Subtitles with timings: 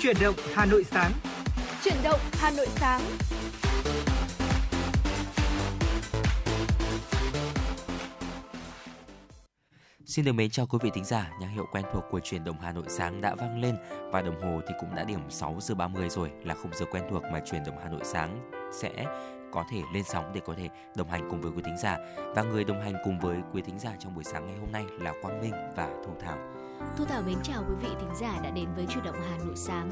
[0.00, 1.12] Chuyển động Hà Nội sáng.
[1.84, 3.00] Chuyển động Hà Nội sáng.
[10.04, 12.56] Xin được mến chào quý vị thính giả, nhạc hiệu quen thuộc của truyền động
[12.60, 13.76] Hà Nội sáng đã vang lên
[14.12, 17.04] và đồng hồ thì cũng đã điểm 6 giờ 30 rồi là khung giờ quen
[17.10, 19.06] thuộc mà truyền động Hà Nội sáng sẽ
[19.52, 21.98] có thể lên sóng để có thể đồng hành cùng với quý thính giả
[22.34, 24.84] và người đồng hành cùng với quý thính giả trong buổi sáng ngày hôm nay
[24.98, 26.38] là Quang Minh và Thu Thảo.
[26.96, 29.56] Thu Thảo mến chào quý vị thính giả đã đến với chủ động Hà Nội
[29.56, 29.90] sáng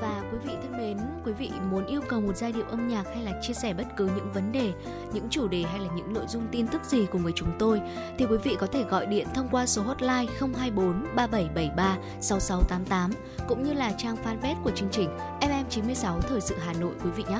[0.00, 3.06] và quý vị thân mến, quý vị muốn yêu cầu một giai điệu âm nhạc
[3.06, 4.72] hay là chia sẻ bất cứ những vấn đề,
[5.12, 7.80] những chủ đề hay là những nội dung tin tức gì cùng với chúng tôi
[8.18, 13.10] thì quý vị có thể gọi điện thông qua số hotline 024 3773 6688
[13.48, 15.08] cũng như là trang fanpage của chương trình
[15.40, 17.38] FM96 Thời sự Hà Nội quý vị nhé.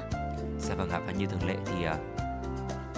[0.63, 2.23] Dạ vâng ạ và như thường lệ thì uh,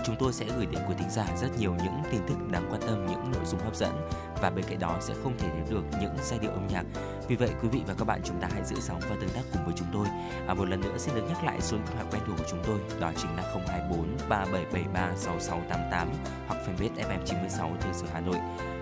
[0.05, 2.81] chúng tôi sẽ gửi đến quý thính giả rất nhiều những tin tức đáng quan
[2.81, 4.09] tâm, những nội dung hấp dẫn
[4.43, 6.85] và bên cạnh đó sẽ không thể thiếu được những giai điệu âm nhạc.
[7.29, 9.43] Vì vậy quý vị và các bạn chúng ta hãy giữ sóng và tương tác
[9.53, 10.07] cùng với chúng tôi.
[10.47, 12.63] À, một lần nữa xin được nhắc lại số điện thoại quen thuộc của chúng
[12.67, 16.09] tôi đó chính là 024 3773 6688
[16.47, 18.37] hoặc fanpage FM 96 Thời sự Hà Nội.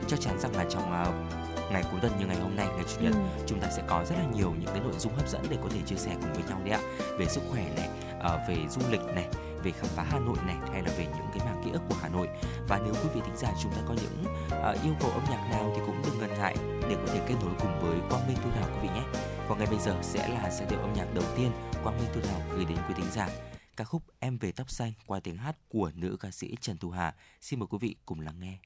[0.06, 3.00] Chắc chắn rằng là trong uh, ngày cuối tuần như ngày hôm nay ngày chủ
[3.00, 3.44] nhật ừ.
[3.46, 5.68] chúng ta sẽ có rất là nhiều những cái nội dung hấp dẫn để có
[5.70, 6.80] thể chia sẻ cùng với nhau đấy ạ
[7.18, 7.88] về sức khỏe này
[8.26, 9.28] uh, về du lịch này
[9.62, 11.96] về khám phá Hà Nội này hay là về những cái mảng ký ức của
[12.02, 12.28] Hà Nội
[12.68, 15.48] và nếu quý vị thính giả chúng ta có những uh, yêu cầu âm nhạc
[15.50, 18.36] nào thì cũng đừng ngần ngại để có thể kết nối cùng với Quang Minh
[18.44, 19.02] Thu Thảo quý vị nhé.
[19.48, 21.50] Còn ngay bây giờ sẽ là giai điệu âm nhạc đầu tiên
[21.82, 23.28] Quang Minh Thu Thảo gửi đến quý thính giả
[23.76, 26.90] ca khúc Em về tóc xanh qua tiếng hát của nữ ca sĩ Trần Thu
[26.90, 27.14] Hà.
[27.40, 28.58] Xin mời quý vị cùng lắng nghe.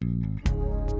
[0.00, 0.99] đã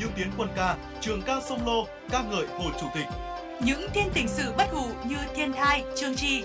[0.00, 3.06] như tiến quân ca, trường ca sông Lô, ca ngợi Hồ Chủ tịch.
[3.60, 6.42] Những thiên tình sự bất hủ như Thiên Thai, Trương Tri.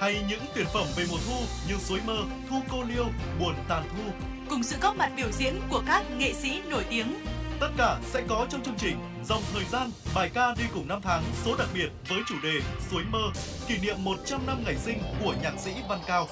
[0.00, 1.36] Hay những tuyệt phẩm về mùa thu
[1.68, 2.16] như Suối Mơ,
[2.50, 3.04] Thu Cô Liêu,
[3.40, 4.10] Buồn Tàn Thu.
[4.50, 7.14] Cùng sự góp mặt biểu diễn của các nghệ sĩ nổi tiếng.
[7.60, 11.00] Tất cả sẽ có trong chương trình Dòng thời gian, bài ca đi cùng năm
[11.02, 12.60] tháng số đặc biệt với chủ đề
[12.90, 13.22] Suối Mơ,
[13.68, 16.28] kỷ niệm 100 năm ngày sinh của nhạc sĩ Văn Cao.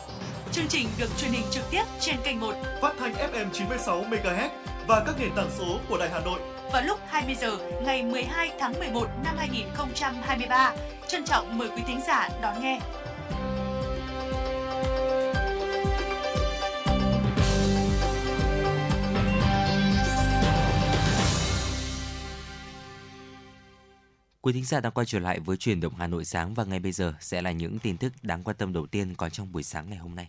[0.53, 4.49] Chương trình được truyền hình trực tiếp trên kênh 1 phát thanh FM 96 MHz
[4.91, 6.41] và các nền tảng số của Đài Hà Nội
[6.73, 10.75] vào lúc 20 giờ ngày 12 tháng 11 năm 2023.
[11.09, 12.81] Trân trọng mời quý thính giả đón nghe.
[24.41, 26.79] Quý thính giả đang quay trở lại với truyền động Hà Nội sáng và ngay
[26.79, 29.63] bây giờ sẽ là những tin tức đáng quan tâm đầu tiên có trong buổi
[29.63, 30.29] sáng ngày hôm nay.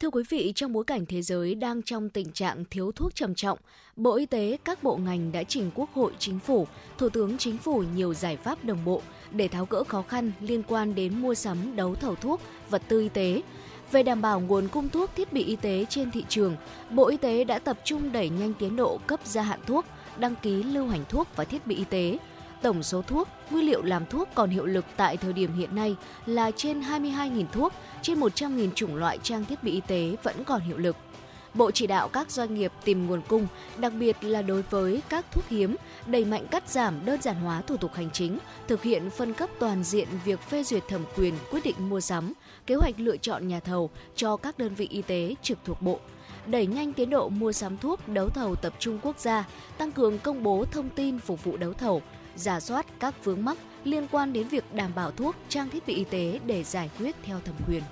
[0.00, 3.34] Thưa quý vị, trong bối cảnh thế giới đang trong tình trạng thiếu thuốc trầm
[3.34, 3.58] trọng,
[3.96, 6.66] Bộ Y tế, các bộ ngành đã trình Quốc hội, Chính phủ,
[6.98, 10.62] Thủ tướng Chính phủ nhiều giải pháp đồng bộ để tháo gỡ khó khăn liên
[10.62, 12.40] quan đến mua sắm đấu thầu thuốc,
[12.70, 13.42] vật tư y tế.
[13.92, 16.56] Về đảm bảo nguồn cung thuốc thiết bị y tế trên thị trường,
[16.90, 19.84] Bộ Y tế đã tập trung đẩy nhanh tiến độ cấp gia hạn thuốc,
[20.18, 22.18] đăng ký lưu hành thuốc và thiết bị y tế,
[22.62, 25.96] Tổng số thuốc, nguyên liệu làm thuốc còn hiệu lực tại thời điểm hiện nay
[26.26, 27.72] là trên 22.000 thuốc,
[28.02, 30.96] trên 100.000 chủng loại trang thiết bị y tế vẫn còn hiệu lực.
[31.54, 35.26] Bộ chỉ đạo các doanh nghiệp tìm nguồn cung, đặc biệt là đối với các
[35.32, 35.76] thuốc hiếm,
[36.06, 38.38] đẩy mạnh cắt giảm đơn giản hóa thủ tục hành chính,
[38.68, 42.32] thực hiện phân cấp toàn diện việc phê duyệt thẩm quyền quyết định mua sắm,
[42.66, 46.00] kế hoạch lựa chọn nhà thầu cho các đơn vị y tế trực thuộc bộ,
[46.46, 49.44] đẩy nhanh tiến độ mua sắm thuốc đấu thầu tập trung quốc gia,
[49.78, 52.02] tăng cường công bố thông tin phục vụ đấu thầu,
[52.36, 55.94] giả soát các vướng mắc liên quan đến việc đảm bảo thuốc, trang thiết bị
[55.94, 57.82] y tế để giải quyết theo thẩm quyền.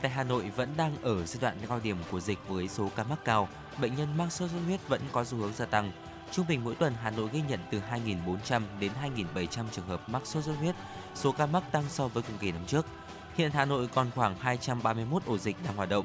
[0.00, 3.04] Tại Hà Nội vẫn đang ở giai đoạn cao điểm của dịch với số ca
[3.04, 3.48] mắc cao,
[3.80, 5.92] bệnh nhân mắc sốt xuất huyết vẫn có xu hướng gia tăng.
[6.32, 8.92] Trung bình mỗi tuần Hà Nội ghi nhận từ 2.400 đến
[9.34, 10.74] 2.700 trường hợp mắc sốt xuất huyết,
[11.14, 12.86] số ca mắc tăng so với cùng kỳ năm trước.
[13.34, 16.04] Hiện Hà Nội còn khoảng 231 ổ dịch đang hoạt động.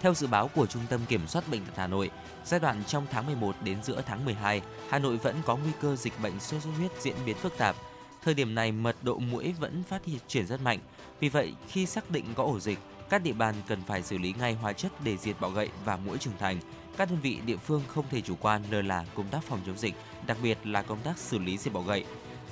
[0.00, 2.10] Theo dự báo của Trung tâm Kiểm soát Bệnh tật Hà Nội,
[2.44, 5.96] giai đoạn trong tháng 11 đến giữa tháng 12, Hà Nội vẫn có nguy cơ
[5.96, 7.76] dịch bệnh sốt xuất huyết diễn biến phức tạp.
[8.24, 10.78] Thời điểm này, mật độ mũi vẫn phát hiện chuyển rất mạnh.
[11.20, 12.78] Vì vậy, khi xác định có ổ dịch,
[13.10, 15.96] các địa bàn cần phải xử lý ngay hóa chất để diệt bọ gậy và
[15.96, 16.60] mũi trưởng thành.
[16.96, 19.78] Các đơn vị địa phương không thể chủ quan lơ là công tác phòng chống
[19.78, 19.94] dịch,
[20.26, 22.04] đặc biệt là công tác xử lý diệt bọ gậy.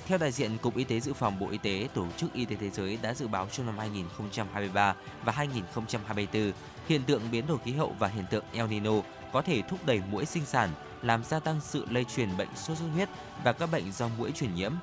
[0.07, 2.55] Theo đại diện Cục Y tế Dự phòng Bộ Y tế, Tổ chức Y tế
[2.55, 6.51] Thế giới đã dự báo trong năm 2023 và 2024,
[6.87, 8.91] hiện tượng biến đổi khí hậu và hiện tượng El Nino
[9.33, 10.69] có thể thúc đẩy mũi sinh sản,
[11.01, 13.09] làm gia tăng sự lây truyền bệnh sốt xuất huyết
[13.43, 14.73] và các bệnh do mũi truyền nhiễm.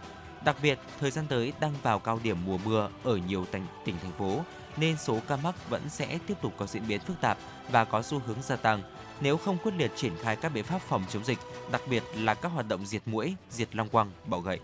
[0.45, 3.97] Đặc biệt, thời gian tới đang vào cao điểm mùa mưa ở nhiều tỉnh, tỉnh
[4.03, 4.41] thành phố,
[4.76, 7.38] nên số ca mắc vẫn sẽ tiếp tục có diễn biến phức tạp
[7.71, 8.83] và có xu hướng gia tăng
[9.21, 11.38] nếu không quyết liệt triển khai các biện pháp phòng chống dịch,
[11.73, 14.61] đặc biệt là các hoạt động diệt mũi, diệt long quăng, bọ gậy.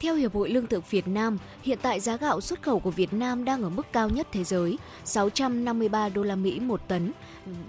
[0.00, 3.12] Theo Hiệp hội Lương thực Việt Nam, hiện tại giá gạo xuất khẩu của Việt
[3.12, 7.12] Nam đang ở mức cao nhất thế giới, 653 đô la Mỹ một tấn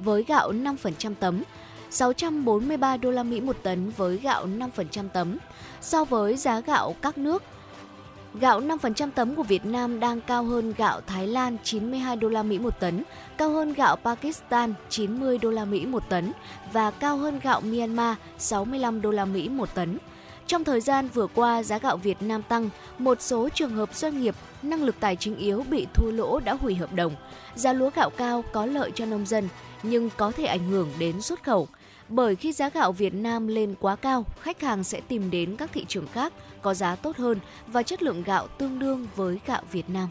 [0.03, 1.43] với gạo 5% tấm,
[1.89, 5.37] 643 đô la Mỹ một tấn với gạo 5% tấm.
[5.81, 7.43] So với giá gạo các nước,
[8.39, 12.43] gạo 5% tấm của Việt Nam đang cao hơn gạo Thái Lan 92 đô la
[12.43, 13.03] Mỹ một tấn,
[13.37, 16.31] cao hơn gạo Pakistan 90 đô la Mỹ một tấn
[16.73, 19.97] và cao hơn gạo Myanmar 65 đô la Mỹ một tấn.
[20.47, 24.21] Trong thời gian vừa qua, giá gạo Việt Nam tăng, một số trường hợp doanh
[24.21, 27.15] nghiệp năng lực tài chính yếu bị thua lỗ đã hủy hợp đồng.
[27.55, 29.49] Giá lúa gạo cao có lợi cho nông dân
[29.83, 31.67] nhưng có thể ảnh hưởng đến xuất khẩu.
[32.09, 35.69] Bởi khi giá gạo Việt Nam lên quá cao, khách hàng sẽ tìm đến các
[35.73, 39.61] thị trường khác có giá tốt hơn và chất lượng gạo tương đương với gạo
[39.71, 40.09] Việt Nam.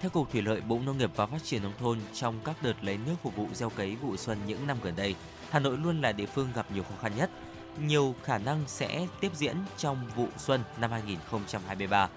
[0.00, 2.74] Theo Cục Thủy lợi Bộ Nông nghiệp và Phát triển Nông thôn, trong các đợt
[2.82, 5.14] lấy nước phục vụ gieo cấy vụ xuân những năm gần đây,
[5.50, 7.30] Hà Nội luôn là địa phương gặp nhiều khó khăn nhất–
[7.86, 12.08] nhiều khả năng sẽ tiếp diễn trong vụ xuân năm 2023.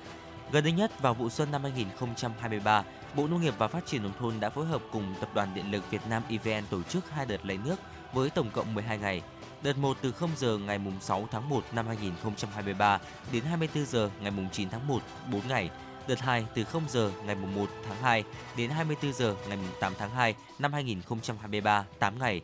[0.52, 2.84] Gần đây nhất vào vụ xuân năm 2023,
[3.16, 5.72] Bộ Nông nghiệp và Phát triển Nông thôn đã phối hợp cùng Tập đoàn Điện
[5.72, 7.76] lực Việt Nam EVN tổ chức hai đợt lấy nước
[8.14, 9.22] với tổng cộng 12 ngày.
[9.64, 13.00] Đợt 1 từ 0 giờ ngày 6 tháng 1 năm 2023
[13.32, 15.02] đến 24 giờ ngày 9 tháng 1,
[15.32, 15.70] 4 ngày.
[16.08, 18.24] Đợt 2 từ 0 giờ ngày 1 tháng 2
[18.58, 22.42] đến 24 giờ ngày 8 tháng 2 năm 2023, 8 ngày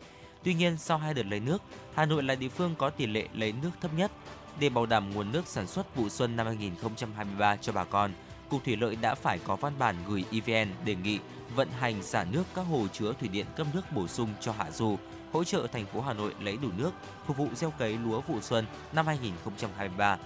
[0.47, 1.61] Tuy nhiên, sau hai đợt lấy nước,
[1.95, 4.11] Hà Nội là địa phương có tỷ lệ lấy nước thấp nhất.
[4.59, 8.11] Để bảo đảm nguồn nước sản xuất vụ xuân năm 2023 cho bà con,
[8.49, 11.19] Cục Thủy lợi đã phải có văn bản gửi EVN đề nghị
[11.55, 14.71] vận hành xả nước các hồ chứa thủy điện cấp nước bổ sung cho hạ
[14.71, 14.97] du,
[15.31, 16.91] hỗ trợ thành phố Hà Nội lấy đủ nước
[17.25, 20.17] phục vụ gieo cấy lúa vụ xuân năm 2023.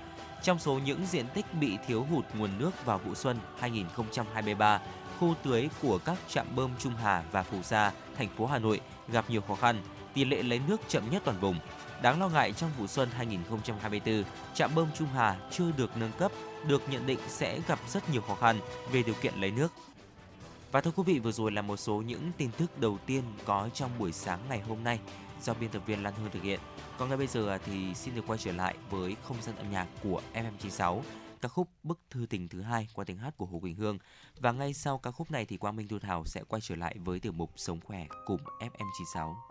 [0.44, 4.80] Trong số những diện tích bị thiếu hụt nguồn nước vào vụ xuân 2023,
[5.20, 8.82] khu tưới của các trạm bơm Trung Hà và Phù Sa, thành phố Hà Nội
[9.08, 9.82] gặp nhiều khó khăn
[10.14, 11.60] tỷ lệ lấy nước chậm nhất toàn vùng.
[12.02, 16.32] Đáng lo ngại trong vụ xuân 2024, trạm bơm Trung Hà chưa được nâng cấp,
[16.68, 18.60] được nhận định sẽ gặp rất nhiều khó khăn
[18.92, 19.72] về điều kiện lấy nước.
[20.72, 23.70] Và thưa quý vị, vừa rồi là một số những tin tức đầu tiên có
[23.74, 25.00] trong buổi sáng ngày hôm nay
[25.42, 26.60] do biên tập viên Lan Hương thực hiện.
[26.98, 29.88] Còn ngay bây giờ thì xin được quay trở lại với không gian âm nhạc
[30.04, 31.02] của FM96,
[31.42, 33.98] ca khúc Bức thư tình thứ hai qua tiếng hát của Hồ Quỳnh Hương.
[34.40, 36.96] Và ngay sau ca khúc này thì Quang Minh Thu Thảo sẽ quay trở lại
[37.00, 39.51] với tiểu mục Sống khỏe cùng FM96.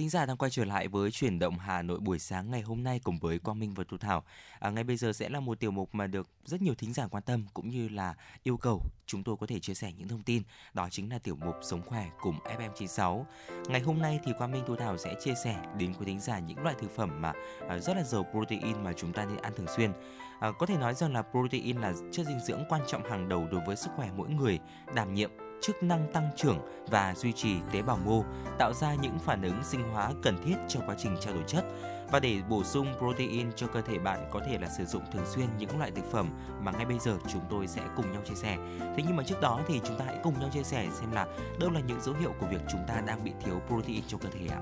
[0.00, 2.82] thính giả đang quay trở lại với chuyển động Hà Nội buổi sáng ngày hôm
[2.82, 4.24] nay cùng với Quang Minh và Thu Thảo.
[4.58, 7.06] À, ngay bây giờ sẽ là một tiểu mục mà được rất nhiều thính giả
[7.06, 10.22] quan tâm cũng như là yêu cầu chúng tôi có thể chia sẻ những thông
[10.22, 10.42] tin.
[10.74, 13.24] Đó chính là tiểu mục Sống khỏe cùng FM96.
[13.68, 16.38] Ngày hôm nay thì Quang Minh Thu Thảo sẽ chia sẻ đến quý thính giả
[16.38, 17.32] những loại thực phẩm mà
[17.68, 19.92] à, rất là giàu protein mà chúng ta nên ăn thường xuyên.
[20.40, 23.48] À, có thể nói rằng là protein là chất dinh dưỡng quan trọng hàng đầu
[23.50, 24.58] đối với sức khỏe mỗi người,
[24.94, 25.30] đảm nhiệm
[25.60, 28.24] chức năng tăng trưởng và duy trì tế bào mô,
[28.58, 31.64] tạo ra những phản ứng sinh hóa cần thiết cho quá trình trao đổi chất.
[32.12, 35.26] Và để bổ sung protein cho cơ thể bạn có thể là sử dụng thường
[35.26, 36.28] xuyên những loại thực phẩm
[36.60, 38.56] mà ngay bây giờ chúng tôi sẽ cùng nhau chia sẻ.
[38.80, 41.26] Thế nhưng mà trước đó thì chúng ta hãy cùng nhau chia sẻ xem là
[41.60, 44.28] đâu là những dấu hiệu của việc chúng ta đang bị thiếu protein trong cơ
[44.32, 44.60] thể ạ.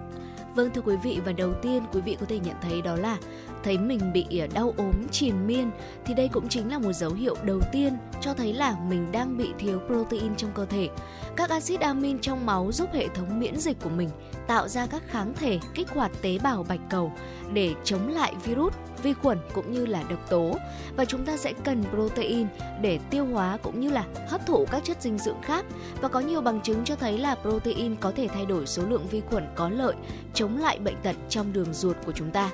[0.54, 3.18] Vâng thưa quý vị và đầu tiên quý vị có thể nhận thấy đó là
[3.64, 5.70] thấy mình bị ờ, đau ốm triền miên
[6.04, 9.36] thì đây cũng chính là một dấu hiệu đầu tiên cho thấy là mình đang
[9.36, 10.88] bị thiếu protein trong cơ thể.
[11.36, 14.08] Các axit amin trong máu giúp hệ thống miễn dịch của mình
[14.46, 17.12] tạo ra các kháng thể kích hoạt tế bào bạch cầu
[17.52, 20.56] để chống lại virus, vi khuẩn cũng như là độc tố
[20.96, 22.46] và chúng ta sẽ cần protein
[22.82, 25.64] để tiêu hóa cũng như là hấp thụ các chất dinh dưỡng khác
[26.00, 29.06] và có nhiều bằng chứng cho thấy là protein có thể thay đổi số lượng
[29.10, 29.94] vi khuẩn có lợi
[30.34, 32.50] chống lại bệnh tật trong đường ruột của chúng ta.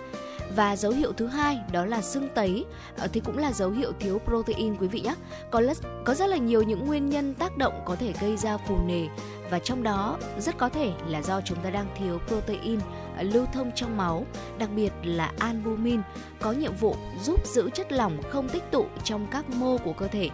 [0.57, 2.65] Và dấu hiệu thứ hai đó là sưng tấy
[2.99, 5.15] ờ, thì cũng là dấu hiệu thiếu protein quý vị nhé.
[5.51, 8.57] Có rất, có rất là nhiều những nguyên nhân tác động có thể gây ra
[8.57, 9.07] phù nề
[9.51, 12.81] và trong đó rất có thể là do chúng ta đang thiếu protein
[13.17, 14.27] ờ, lưu thông trong máu,
[14.59, 16.01] đặc biệt là albumin
[16.41, 20.09] có nhiệm vụ giúp giữ chất lỏng không tích tụ trong các mô của cơ
[20.09, 20.31] thể.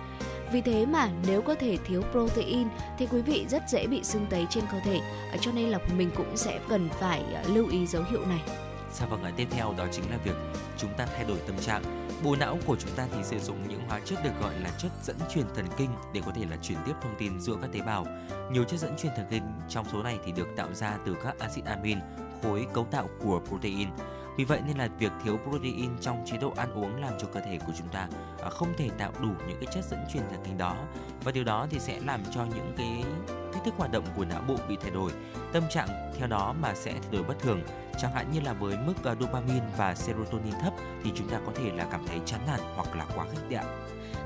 [0.53, 4.27] Vì thế mà nếu cơ thể thiếu protein thì quý vị rất dễ bị sưng
[4.31, 5.01] tấy trên cơ thể.
[5.33, 8.70] Ờ, cho nên là mình cũng sẽ cần phải lưu ý dấu hiệu này.
[8.93, 10.37] Dạ vâng, à, tiếp theo đó chính là việc
[10.77, 11.83] chúng ta thay đổi tâm trạng.
[12.25, 14.93] Bộ não của chúng ta thì sử dụng những hóa chất được gọi là chất
[15.03, 17.81] dẫn truyền thần kinh để có thể là truyền tiếp thông tin giữa các tế
[17.81, 18.07] bào.
[18.53, 21.39] Nhiều chất dẫn truyền thần kinh trong số này thì được tạo ra từ các
[21.39, 21.99] axit amin,
[22.43, 23.89] khối cấu tạo của protein.
[24.37, 27.41] Vì vậy nên là việc thiếu protein trong chế độ ăn uống làm cho cơ
[27.41, 28.09] thể của chúng ta
[28.43, 30.77] à, không thể tạo đủ những cái chất dẫn truyền thần kinh đó.
[31.25, 33.05] Và điều đó thì sẽ làm cho những cái
[33.53, 35.13] cách thức hoạt động của não bộ bị thay đổi,
[35.53, 37.61] tâm trạng theo đó mà sẽ thay đổi bất thường.
[37.99, 40.73] Chẳng hạn như là với mức à, dopamine và serotonin thấp
[41.05, 43.65] thì chúng ta có thể là cảm thấy chán nản hoặc là quá khích ạ.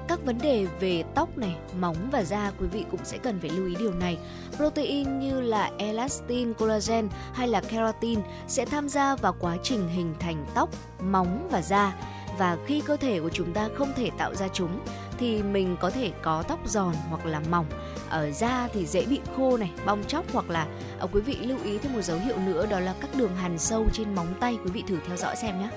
[0.08, 3.50] Các vấn đề về tóc này, móng và da quý vị cũng sẽ cần phải
[3.50, 4.18] lưu ý điều này.
[4.56, 10.14] Protein như là elastin, collagen hay là keratin sẽ tham gia vào quá trình hình
[10.20, 10.68] thành tóc,
[11.00, 11.96] móng và da
[12.38, 14.80] và khi cơ thể của chúng ta không thể tạo ra chúng
[15.18, 17.66] thì mình có thể có tóc giòn hoặc là mỏng
[18.08, 20.66] ở da thì dễ bị khô này bong chóc hoặc là
[20.98, 23.58] ở quý vị lưu ý thêm một dấu hiệu nữa đó là các đường hằn
[23.58, 25.68] sâu trên móng tay quý vị thử theo dõi xem nhé.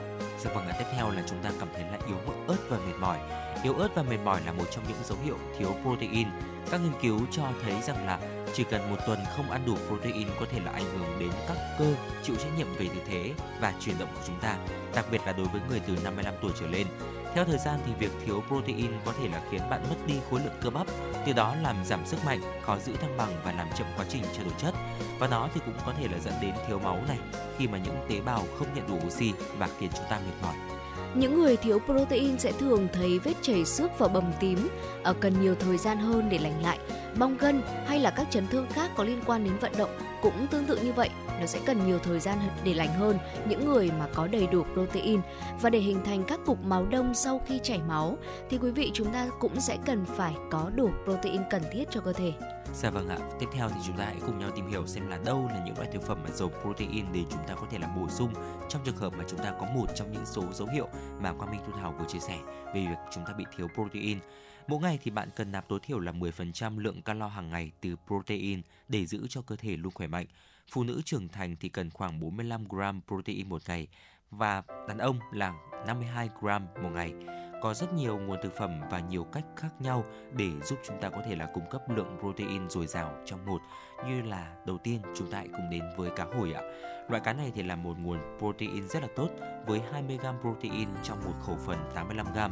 [0.44, 3.18] Dạ vâng, tiếp theo là chúng ta cảm thấy là yếu ớt và mệt mỏi.
[3.63, 6.28] Yếu ớt và mệt mỏi là một trong những dấu hiệu thiếu protein.
[6.72, 8.20] Các nghiên cứu cho thấy rằng là
[8.54, 11.58] chỉ cần một tuần không ăn đủ protein có thể là ảnh hưởng đến các
[11.80, 11.93] cơ
[12.24, 14.58] chịu trách nhiệm về tư thế và chuyển động của chúng ta,
[14.96, 16.88] đặc biệt là đối với người từ 55 tuổi trở lên.
[17.34, 20.39] Theo thời gian thì việc thiếu protein có thể là khiến bạn mất đi khối
[20.39, 20.88] lượng cơ bắp,
[21.26, 24.24] từ đó làm giảm sức mạnh, khó giữ thăng bằng và làm chậm quá trình
[24.34, 24.74] trao đổi chất.
[25.20, 27.17] Và nó thì cũng có thể là dẫn đến thiếu máu này
[27.58, 30.77] khi mà những tế bào không nhận đủ oxy và khiến chúng ta mệt mỏi.
[31.15, 34.70] Những người thiếu protein sẽ thường thấy vết chảy xước và bầm tím,
[35.04, 36.80] ở cần nhiều thời gian hơn để lành lại.
[37.20, 39.89] Bong gân hay là các chấn thương khác có liên quan đến vận động
[40.22, 43.17] cũng tương tự như vậy nó sẽ cần nhiều thời gian để lành hơn
[43.50, 45.22] những người mà có đầy đủ protein
[45.62, 48.17] và để hình thành các cục máu đông sau khi chảy máu
[48.50, 52.02] thì quý vị chúng ta cũng sẽ cần phải có đủ protein cần thiết cho
[52.02, 52.34] cơ thể.
[52.73, 53.17] Dạ vâng ạ.
[53.39, 55.77] Tiếp theo thì chúng ta hãy cùng nhau tìm hiểu xem là đâu là những
[55.77, 58.34] loại thực phẩm mà giàu protein để chúng ta có thể là bổ sung
[58.69, 60.89] trong trường hợp mà chúng ta có một trong những số dấu hiệu
[61.21, 62.39] mà Quang Minh Thu Thảo vừa chia sẻ
[62.73, 64.19] về việc chúng ta bị thiếu protein.
[64.67, 67.95] Mỗi ngày thì bạn cần nạp tối thiểu là 10% lượng calo hàng ngày từ
[68.08, 70.25] protein để giữ cho cơ thể luôn khỏe mạnh.
[70.71, 73.88] Phụ nữ trưởng thành thì cần khoảng 45 gram protein một ngày
[74.32, 75.53] và đàn ông là
[75.88, 77.13] 52 gram một ngày
[77.62, 81.10] có rất nhiều nguồn thực phẩm và nhiều cách khác nhau để giúp chúng ta
[81.10, 83.62] có thể là cung cấp lượng protein dồi dào trong một
[84.08, 86.62] như là đầu tiên chúng ta hãy cùng đến với cá hồi ạ.
[87.10, 89.30] Loại cá này thì là một nguồn protein rất là tốt
[89.65, 92.50] với 20g protein trong một khẩu phần 85g.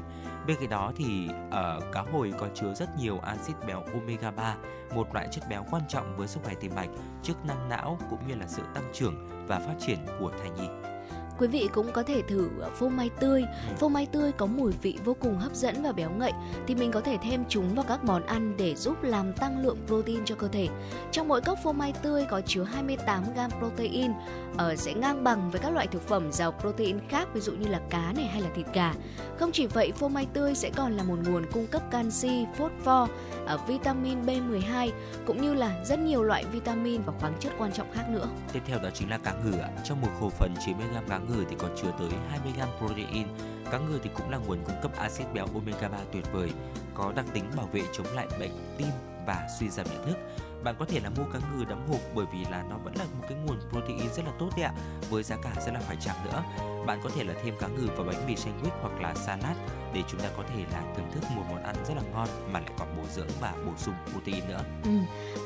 [0.47, 4.55] Bên cạnh đó thì ở cá hồi có chứa rất nhiều axit béo omega 3,
[4.95, 6.89] một loại chất béo quan trọng với sức khỏe tim mạch,
[7.23, 10.94] chức năng não cũng như là sự tăng trưởng và phát triển của thai nhi.
[11.37, 13.41] Quý vị cũng có thể thử phô mai tươi.
[13.41, 13.75] Ừ.
[13.77, 16.31] Phô mai tươi có mùi vị vô cùng hấp dẫn và béo ngậy
[16.67, 19.77] thì mình có thể thêm chúng vào các món ăn để giúp làm tăng lượng
[19.87, 20.67] protein cho cơ thể.
[21.11, 24.11] Trong mỗi cốc phô mai tươi có chứa 28 g protein,
[24.57, 27.67] ở sẽ ngang bằng với các loại thực phẩm giàu protein khác ví dụ như
[27.67, 28.93] là cá này hay là thịt gà.
[29.39, 33.09] Không chỉ vậy, phô mai tươi sẽ còn là một nguồn cung cấp canxi, phosphor,
[33.45, 34.91] ờ, vitamin B12
[35.25, 38.27] cũng như là rất nhiều loại vitamin và khoáng chất quan trọng khác nữa.
[38.53, 39.69] Tiếp theo đó chính là cá ngừ ạ.
[39.83, 43.27] Trong một khẩu phần 90g cá ngừ thì còn chứa tới 20g protein.
[43.71, 46.51] Cá ngừ thì cũng là nguồn cung cấp axit béo omega 3 tuyệt vời,
[46.93, 48.89] có đặc tính bảo vệ chống lại bệnh tim
[49.27, 50.17] và suy giảm nhận thức.
[50.65, 53.03] Bạn có thể là mua cá ngừ đóng hộp bởi vì là nó vẫn là
[53.03, 54.73] một cái nguồn protein rất là tốt đấy ạ,
[55.09, 56.43] với giá cả rất là phải chăng nữa.
[56.85, 59.57] Bạn có thể là thêm cá ngừ vào bánh mì sandwich hoặc là salad
[59.93, 62.59] để chúng ta có thể là thưởng thức một món ăn rất là ngon mà
[62.59, 64.61] lại còn bổ dưỡng và bổ sung protein nữa.
[64.83, 64.91] Ừ.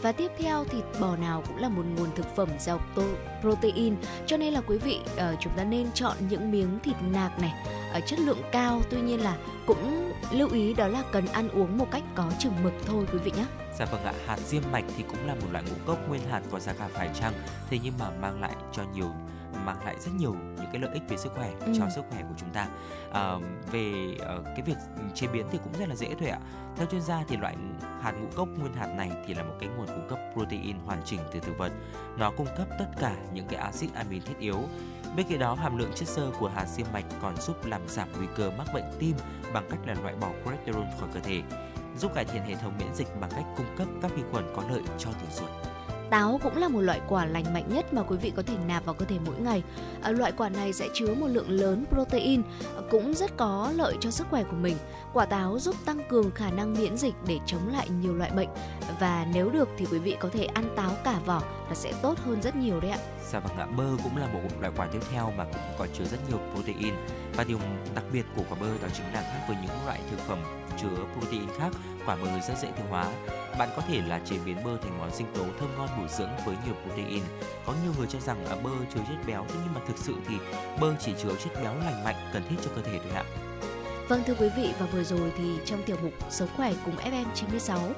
[0.01, 2.79] Và tiếp theo thịt bò nào cũng là một nguồn thực phẩm giàu
[3.41, 7.39] protein cho nên là quý vị uh, chúng ta nên chọn những miếng thịt nạc
[7.39, 7.53] này
[7.93, 11.77] ở chất lượng cao tuy nhiên là cũng lưu ý đó là cần ăn uống
[11.77, 13.45] một cách có chừng mực thôi quý vị nhé.
[13.79, 16.41] Dạ vâng ạ, hạt diêm mạch thì cũng là một loại ngũ cốc nguyên hạt
[16.51, 17.33] có giá cả phải chăng,
[17.69, 19.11] thế nhưng mà mang lại cho nhiều
[19.65, 21.73] mang lại rất nhiều những cái lợi ích về sức khỏe Ừ.
[21.79, 22.67] cho sức khỏe của chúng ta.
[23.13, 23.35] À,
[23.71, 24.75] về ờ, cái việc
[25.15, 26.39] chế biến thì cũng rất là dễ thôi ạ.
[26.77, 27.55] Theo chuyên gia thì loại
[28.01, 31.01] hạt ngũ cốc nguyên hạt này thì là một cái nguồn cung cấp protein hoàn
[31.05, 31.71] chỉnh từ thực vật.
[32.17, 34.57] Nó cung cấp tất cả những cái axit amin thiết yếu.
[35.15, 38.07] Bên cạnh đó, hàm lượng chất xơ của hạt diêm mạch còn giúp làm giảm
[38.17, 39.15] nguy cơ mắc bệnh tim
[39.53, 41.41] bằng cách là loại bỏ cholesterol khỏi cơ thể
[41.97, 44.63] giúp cải thiện hệ thống miễn dịch bằng cách cung cấp các vi khuẩn có
[44.69, 45.49] lợi cho đường ruột.
[46.09, 48.85] Táo cũng là một loại quả lành mạnh nhất mà quý vị có thể nạp
[48.85, 49.63] vào cơ thể mỗi ngày.
[50.01, 52.41] À, loại quả này sẽ chứa một lượng lớn protein,
[52.89, 54.77] cũng rất có lợi cho sức khỏe của mình.
[55.13, 58.49] Quả táo giúp tăng cường khả năng miễn dịch để chống lại nhiều loại bệnh
[58.99, 62.19] và nếu được thì quý vị có thể ăn táo cả vỏ là sẽ tốt
[62.19, 62.97] hơn rất nhiều đấy ạ.
[63.29, 66.03] Dạ vâng ạ, bơ cũng là một loại quả tiếp theo mà cũng có chứa
[66.03, 66.93] rất nhiều protein
[67.35, 67.59] và điều
[67.95, 70.39] đặc biệt của quả bơ đó chính là khác với những loại thực phẩm
[70.81, 71.73] chứa protein khác,
[72.05, 73.05] quả bơ rất dễ tiêu hóa.
[73.59, 76.31] Bạn có thể là chế biến bơ thành món sinh tố thơm ngon bổ dưỡng
[76.45, 77.23] với nhiều protein.
[77.65, 80.35] Có nhiều người cho rằng bơ chứa chất béo, thế nhưng mà thực sự thì
[80.81, 83.23] bơ chỉ chứa chất béo lành mạnh cần thiết cho cơ thể thôi ạ.
[84.09, 87.91] Vâng thưa quý vị và vừa rồi thì trong tiểu mục Sống khỏe cùng FM96,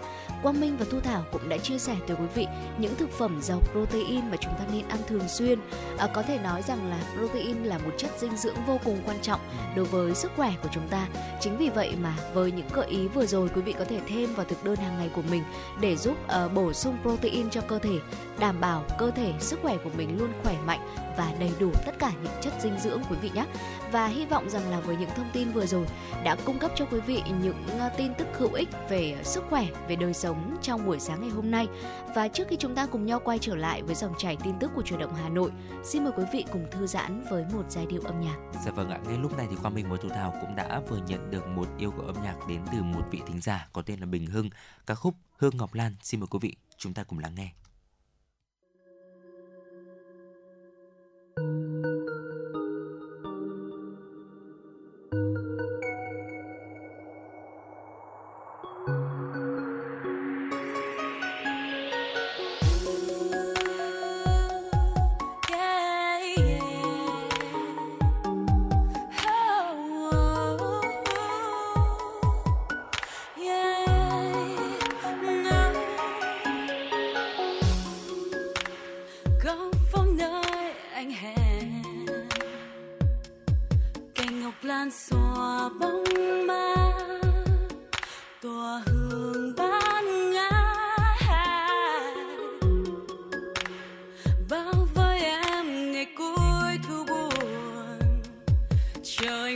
[0.44, 2.48] Quang Minh và Thu Thảo cũng đã chia sẻ tới quý vị
[2.78, 5.60] những thực phẩm giàu protein mà chúng ta nên ăn thường xuyên.
[5.98, 9.18] À, có thể nói rằng là protein là một chất dinh dưỡng vô cùng quan
[9.22, 9.40] trọng
[9.76, 11.08] đối với sức khỏe của chúng ta.
[11.42, 14.34] Chính vì vậy mà với những gợi ý vừa rồi quý vị có thể thêm
[14.34, 15.44] vào thực đơn hàng ngày của mình
[15.82, 18.00] để giúp ờ, bổ sung protein cho cơ thể,
[18.40, 22.00] đảm bảo cơ thể sức khỏe của mình luôn khỏe mạnh và đầy đủ tất
[22.00, 23.46] cả những chất dinh dưỡng quý vị nhé.
[23.92, 25.86] Và hy vọng rằng là với những thông tin vừa rồi
[26.24, 29.68] đã cung cấp cho quý vị những ờ, tin tức hữu ích về sức khỏe,
[29.88, 31.68] về đời sống trong buổi sáng ngày hôm nay.
[32.16, 34.72] Và trước khi chúng ta cùng nhau quay trở lại với dòng chảy tin tức
[34.76, 35.52] của truyền động Hà Nội,
[35.84, 38.38] xin mời quý vị cùng thư giãn với một giai điệu âm nhạc.
[38.66, 41.00] Dạ vâng ạ, ngay lúc này thì Quang Minh và Thu Thảo cũng đã vừa
[41.08, 44.00] nhận được một yêu cầu âm nhạc đến từ một vị thính giả có tên
[44.00, 44.50] là Bình Hưng,
[44.86, 45.96] ca khúc Hương Ngọc Lan.
[46.04, 47.52] Xin mời quý vị, chúng ta cùng lắng nghe.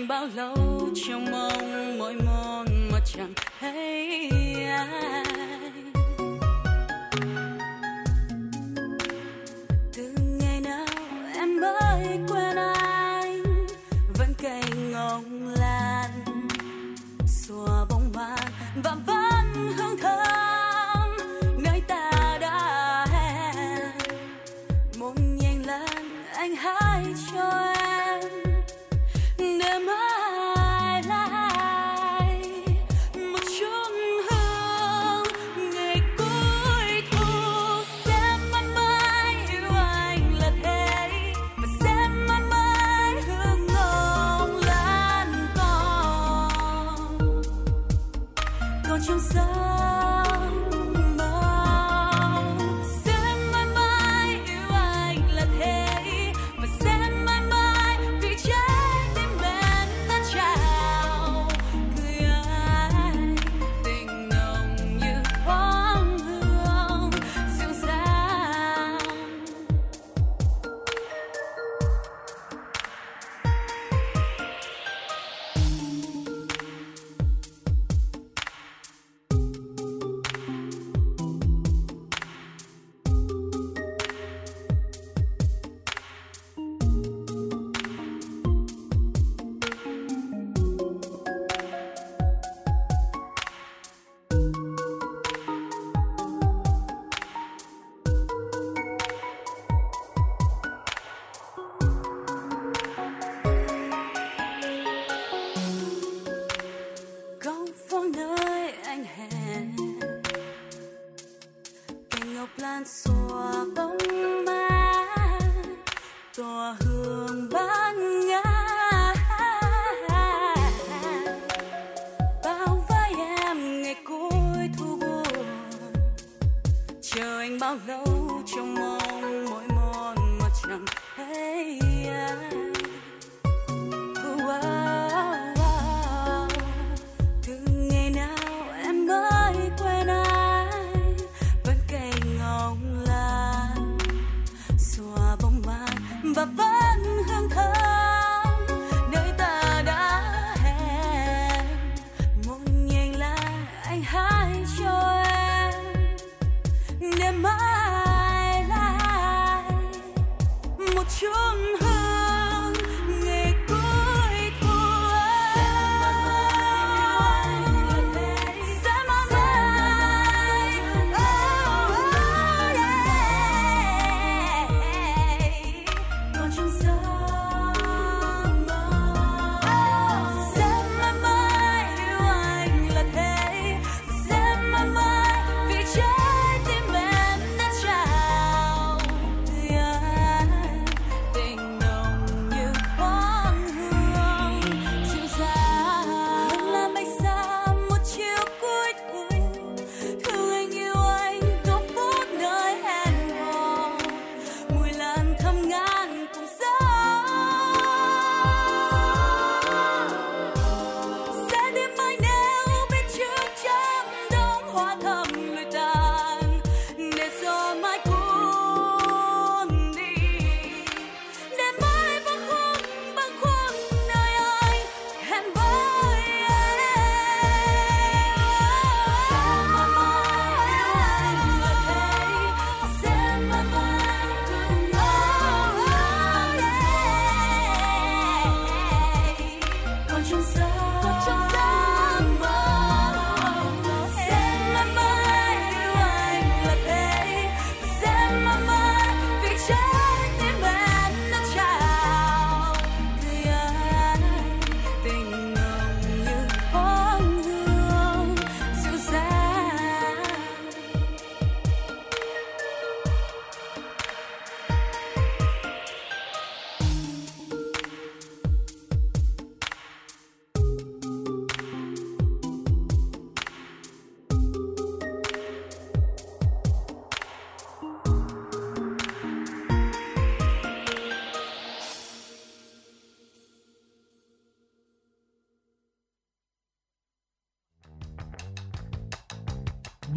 [0.07, 4.29] Bao lâu trong mong mỗi mòn mà chẳng thấy
[4.69, 5.24] ai.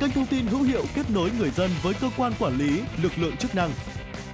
[0.00, 3.12] kênh thông tin hữu hiệu kết nối người dân với cơ quan quản lý, lực
[3.18, 3.70] lượng chức năng.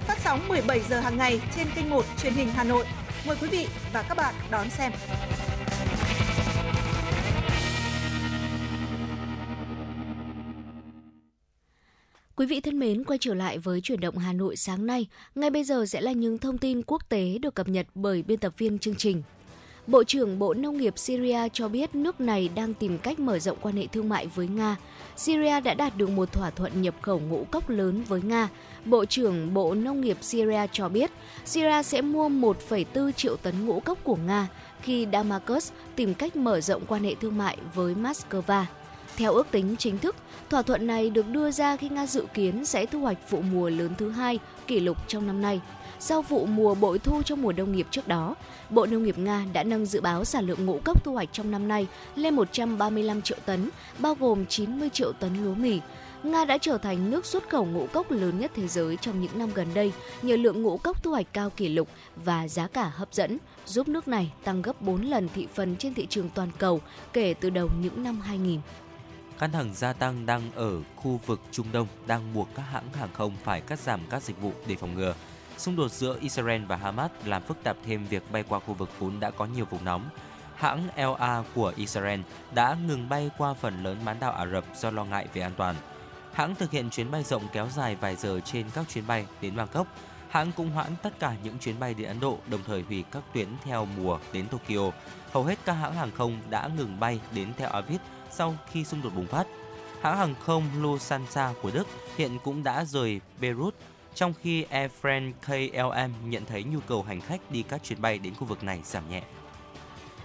[0.07, 2.85] Phát sóng 17 giờ hàng ngày trên kênh 1 truyền hình Hà Nội.
[3.27, 4.91] Mời quý vị và các bạn đón xem.
[12.35, 15.07] Quý vị thân mến, quay trở lại với chuyển động Hà Nội sáng nay.
[15.35, 18.39] Ngay bây giờ sẽ là những thông tin quốc tế được cập nhật bởi biên
[18.39, 19.23] tập viên chương trình
[19.87, 23.57] Bộ trưởng Bộ Nông nghiệp Syria cho biết nước này đang tìm cách mở rộng
[23.61, 24.75] quan hệ thương mại với Nga.
[25.15, 28.49] Syria đã đạt được một thỏa thuận nhập khẩu ngũ cốc lớn với Nga.
[28.85, 31.11] Bộ trưởng Bộ Nông nghiệp Syria cho biết
[31.45, 34.47] Syria sẽ mua 1,4 triệu tấn ngũ cốc của Nga
[34.81, 38.63] khi Damascus tìm cách mở rộng quan hệ thương mại với Moscow.
[39.17, 40.15] Theo ước tính chính thức,
[40.49, 43.69] thỏa thuận này được đưa ra khi Nga dự kiến sẽ thu hoạch vụ mùa
[43.69, 45.61] lớn thứ hai kỷ lục trong năm nay.
[45.99, 48.35] Sau vụ mùa bội thu trong mùa đông nghiệp trước đó,
[48.69, 51.51] Bộ Nông nghiệp Nga đã nâng dự báo sản lượng ngũ cốc thu hoạch trong
[51.51, 55.79] năm nay lên 135 triệu tấn, bao gồm 90 triệu tấn lúa mì.
[56.23, 59.39] Nga đã trở thành nước xuất khẩu ngũ cốc lớn nhất thế giới trong những
[59.39, 62.91] năm gần đây nhờ lượng ngũ cốc thu hoạch cao kỷ lục và giá cả
[62.95, 66.49] hấp dẫn, giúp nước này tăng gấp 4 lần thị phần trên thị trường toàn
[66.57, 66.81] cầu
[67.13, 68.59] kể từ đầu những năm 2000.
[69.39, 73.09] Căng thẳng gia tăng đang ở khu vực Trung Đông đang buộc các hãng hàng
[73.13, 75.13] không phải cắt giảm các dịch vụ để phòng ngừa.
[75.57, 78.89] Xung đột giữa Israel và Hamas làm phức tạp thêm việc bay qua khu vực
[78.99, 80.09] vốn đã có nhiều vùng nóng.
[80.55, 82.19] Hãng LA của Israel
[82.53, 85.51] đã ngừng bay qua phần lớn bán đảo Ả Rập do lo ngại về an
[85.57, 85.75] toàn.
[86.33, 89.55] Hãng thực hiện chuyến bay rộng kéo dài vài giờ trên các chuyến bay đến
[89.55, 89.87] Bangkok.
[90.29, 93.23] Hãng cũng hoãn tất cả những chuyến bay đến Ấn Độ, đồng thời hủy các
[93.33, 94.91] tuyến theo mùa đến Tokyo.
[95.31, 99.01] Hầu hết các hãng hàng không đã ngừng bay đến Tel Aviv sau khi xung
[99.01, 99.47] đột bùng phát.
[100.01, 103.75] Hãng hàng không Lufthansa của Đức hiện cũng đã rời Beirut,
[104.17, 108.17] trong khi Air France KLM nhận thấy nhu cầu hành khách đi các chuyến bay
[108.17, 109.23] đến khu vực này giảm nhẹ.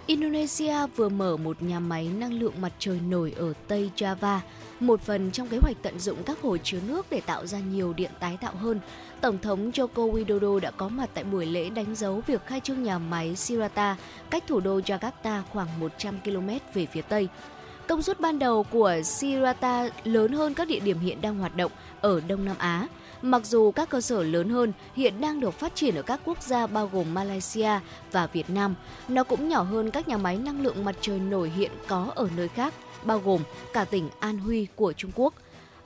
[0.06, 4.38] Indonesia vừa mở một nhà máy năng lượng mặt trời nổi ở Tây Java,
[4.80, 7.92] một phần trong kế hoạch tận dụng các hồ chứa nước để tạo ra nhiều
[7.92, 8.80] điện tái tạo hơn.
[9.20, 12.82] Tổng thống Joko Widodo đã có mặt tại buổi lễ đánh dấu việc khai trương
[12.82, 13.96] nhà máy Sirata
[14.30, 17.28] cách thủ đô Jakarta khoảng 100 km về phía Tây.
[17.92, 21.72] Công suất ban đầu của Sirata lớn hơn các địa điểm hiện đang hoạt động
[22.00, 22.88] ở Đông Nam Á.
[23.22, 26.42] Mặc dù các cơ sở lớn hơn hiện đang được phát triển ở các quốc
[26.42, 27.70] gia bao gồm Malaysia
[28.12, 28.74] và Việt Nam,
[29.08, 32.28] nó cũng nhỏ hơn các nhà máy năng lượng mặt trời nổi hiện có ở
[32.36, 32.74] nơi khác,
[33.04, 33.40] bao gồm
[33.72, 35.34] cả tỉnh An Huy của Trung Quốc.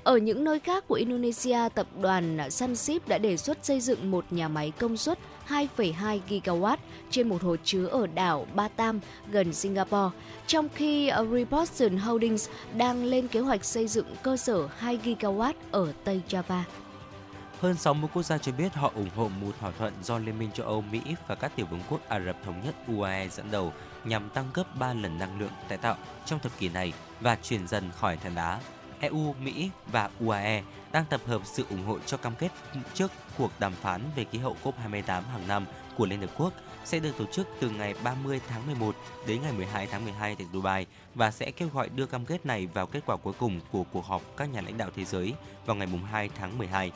[0.07, 4.25] Ở những nơi khác của Indonesia, tập đoàn Sunship đã đề xuất xây dựng một
[4.31, 6.77] nhà máy công suất 2,2 gigawatt
[7.11, 9.01] trên một hồ chứa ở đảo Batam
[9.31, 14.69] gần Singapore, trong khi ờ, Reporton Holdings đang lên kế hoạch xây dựng cơ sở
[14.79, 16.63] 2 gigawatt ở Tây Java.
[17.61, 20.51] Hơn 60 quốc gia cho biết họ ủng hộ một thỏa thuận do Liên minh
[20.55, 23.73] châu Âu, Mỹ và các tiểu vương quốc Ả Rập Thống nhất UAE dẫn đầu
[24.05, 25.97] nhằm tăng gấp 3 lần năng lượng tái tạo
[26.27, 28.61] trong thập kỷ này và chuyển dần khỏi than đá.
[29.01, 32.49] EU, Mỹ và UAE đang tập hợp sự ủng hộ cho cam kết
[32.95, 35.67] trước cuộc đàm phán về khí hậu COP28 hàng năm
[35.97, 36.53] của Liên Hợp Quốc
[36.85, 40.47] sẽ được tổ chức từ ngày 30 tháng 11 đến ngày 12 tháng 12 tại
[40.53, 43.85] Dubai và sẽ kêu gọi đưa cam kết này vào kết quả cuối cùng của
[43.93, 45.35] cuộc họp các nhà lãnh đạo thế giới
[45.67, 46.93] vào ngày 2 tháng 12.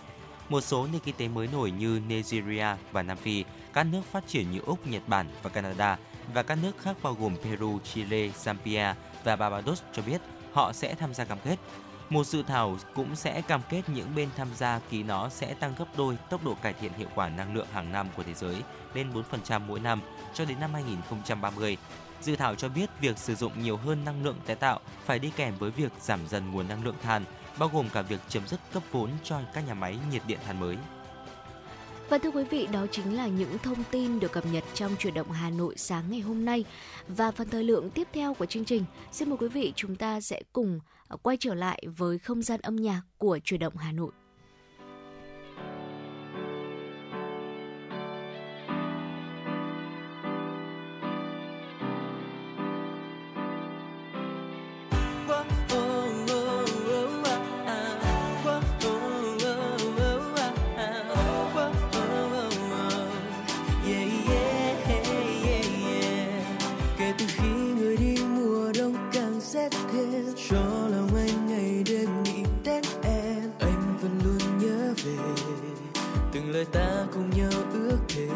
[0.49, 4.27] Một số nền kinh tế mới nổi như Nigeria và Nam Phi, các nước phát
[4.27, 5.99] triển như Úc, Nhật Bản và Canada
[6.35, 8.95] và các nước khác bao gồm Peru, Chile, Zambia
[9.25, 10.21] và Barbados cho biết
[10.53, 11.57] họ sẽ tham gia cam kết.
[12.11, 15.75] Một dự thảo cũng sẽ cam kết những bên tham gia ký nó sẽ tăng
[15.79, 18.57] gấp đôi tốc độ cải thiện hiệu quả năng lượng hàng năm của thế giới
[18.95, 20.01] lên 4% mỗi năm
[20.35, 21.77] cho đến năm 2030.
[22.21, 25.33] Dự thảo cho biết việc sử dụng nhiều hơn năng lượng tái tạo phải đi
[25.37, 27.25] kèm với việc giảm dần nguồn năng lượng than,
[27.59, 30.61] bao gồm cả việc chấm dứt cấp vốn cho các nhà máy nhiệt điện than
[30.61, 30.77] mới.
[32.09, 35.15] Và thưa quý vị, đó chính là những thông tin được cập nhật trong chuyển
[35.15, 36.65] động Hà Nội sáng ngày hôm nay.
[37.09, 40.21] Và phần thời lượng tiếp theo của chương trình, xin mời quý vị chúng ta
[40.21, 40.81] sẽ cùng
[41.17, 44.11] quay trở lại với không gian âm nhạc của chuyển động Hà Nội.
[76.61, 78.29] Người ta cùng nhau ước thề.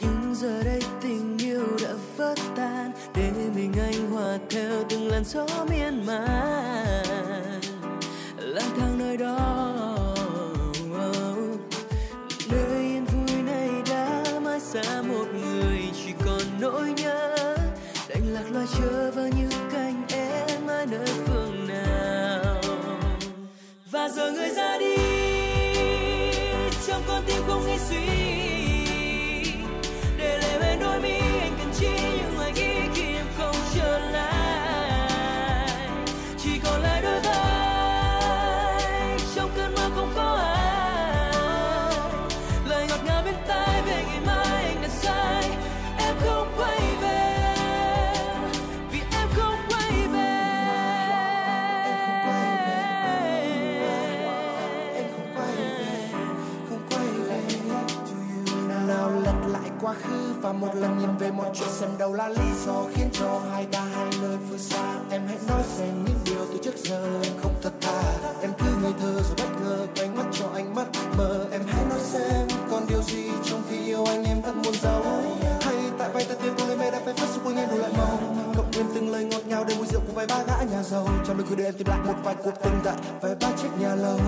[0.00, 5.24] Nhưng giờ đây tình yêu đã vỡ tan, để mình anh hòa theo từng làn
[5.24, 7.60] gió miên man.
[8.36, 9.36] Lang thang nơi đó
[10.90, 11.60] oh,
[12.50, 17.34] nơi yên vui này đã mãi xa một người chỉ còn nỗi nhớ.
[18.08, 22.62] Đành lạc loài chờ vào những cánh em mãi nơi phương nào.
[23.90, 25.07] Và giờ người ra đi
[27.08, 27.24] không
[27.66, 28.17] quay
[60.02, 63.40] khứ và một lần nhìn về một chuyện xem đâu là lý do khiến cho
[63.52, 64.94] hai ta hai nơi phương xa.
[65.10, 68.02] Em hãy nói xem những điều từ trước giờ, em không thật thà.
[68.42, 70.86] Em cứ ngây thơ rồi bất ngờ quanh mắt cho anh mắt
[71.16, 74.74] mơ em hãy nói xem còn điều gì trong khi yêu anh em vẫn muốn
[74.82, 75.02] giấu
[75.60, 77.90] hay tại vai ta tiên người mẹ đã phải phát xúc quanh em đổi lại
[77.98, 78.18] màu
[78.56, 81.08] cộng thêm từng lời ngọt ngào đầy mùi rượu của vài ba gã nhà giàu.
[81.26, 83.68] Trong đôi khi đưa em tìm lại một vài cuộc tình tại vài ba chiếc
[83.80, 84.20] nhà lầu.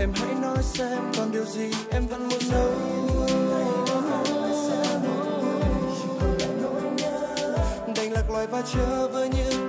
[0.00, 2.70] Em hãy nói xem còn điều gì em vẫn muốn giấu
[8.38, 9.67] đành và chờ với những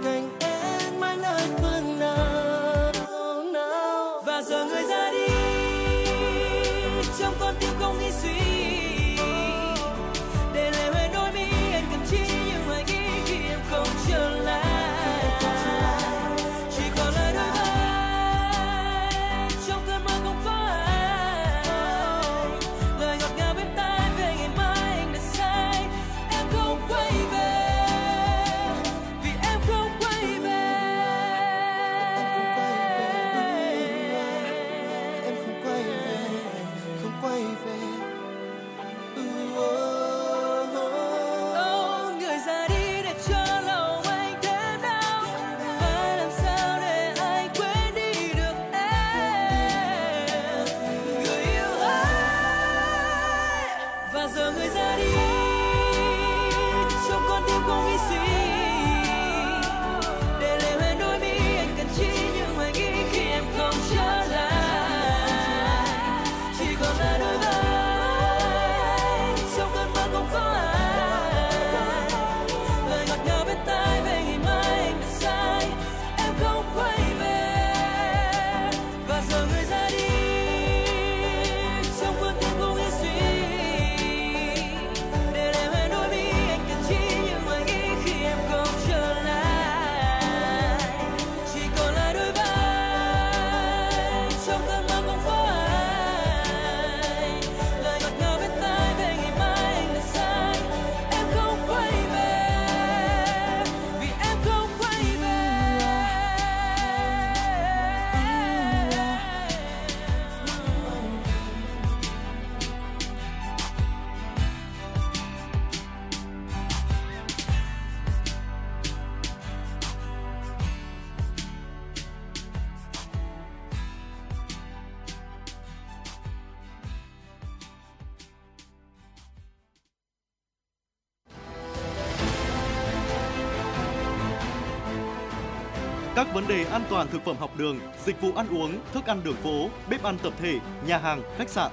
[136.30, 139.22] Các vấn đề an toàn thực phẩm học đường, dịch vụ ăn uống, thức ăn
[139.24, 141.72] đường phố, bếp ăn tập thể, nhà hàng, khách sạn.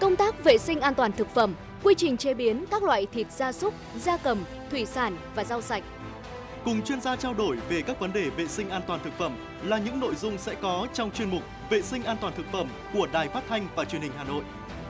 [0.00, 3.26] Công tác vệ sinh an toàn thực phẩm, quy trình chế biến các loại thịt
[3.32, 5.82] gia súc, gia cầm, thủy sản và rau sạch.
[6.64, 9.32] Cùng chuyên gia trao đổi về các vấn đề vệ sinh an toàn thực phẩm
[9.64, 12.68] là những nội dung sẽ có trong chuyên mục Vệ sinh an toàn thực phẩm
[12.94, 14.42] của Đài Phát thanh và Truyền hình Hà Nội.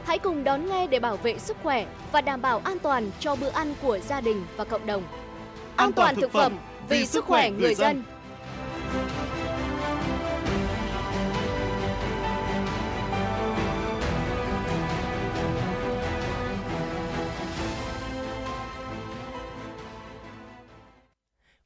[0.05, 3.36] Hãy cùng đón nghe để bảo vệ sức khỏe và đảm bảo an toàn cho
[3.36, 5.03] bữa ăn của gia đình và cộng đồng.
[5.76, 8.03] An toàn thực phẩm vì sức khỏe người dân.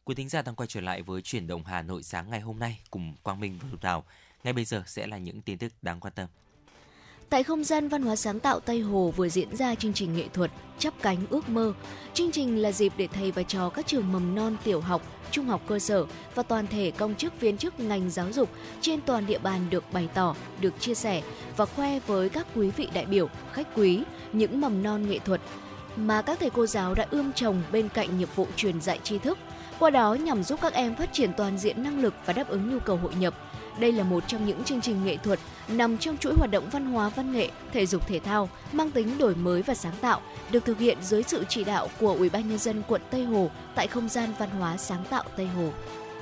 [0.07, 2.59] Quý thính giả đang quay trở lại với chuyển động Hà Nội sáng ngày hôm
[2.59, 4.05] nay cùng Quang Minh và Lục Đào.
[4.45, 6.29] Ngay bây giờ sẽ là những tin tức đáng quan tâm.
[7.31, 10.29] Tại không gian văn hóa sáng tạo Tây Hồ vừa diễn ra chương trình nghệ
[10.29, 11.75] thuật Chắp cánh ước mơ.
[12.15, 15.47] Chương trình là dịp để thầy và trò các trường mầm non, tiểu học, trung
[15.47, 18.51] học cơ sở và toàn thể công chức viên chức ngành giáo dục
[18.81, 21.23] trên toàn địa bàn được bày tỏ, được chia sẻ
[21.57, 24.03] và khoe với các quý vị đại biểu, khách quý
[24.33, 25.41] những mầm non nghệ thuật
[25.97, 29.19] mà các thầy cô giáo đã ươm trồng bên cạnh nhiệm vụ truyền dạy tri
[29.19, 29.39] thức.
[29.79, 32.71] Qua đó nhằm giúp các em phát triển toàn diện năng lực và đáp ứng
[32.71, 33.35] nhu cầu hội nhập.
[33.79, 36.87] Đây là một trong những chương trình nghệ thuật nằm trong chuỗi hoạt động văn
[36.87, 40.21] hóa văn nghệ, thể dục thể thao mang tính đổi mới và sáng tạo,
[40.51, 43.51] được thực hiện dưới sự chỉ đạo của Ủy ban nhân dân quận Tây Hồ
[43.75, 45.71] tại không gian văn hóa sáng tạo Tây Hồ.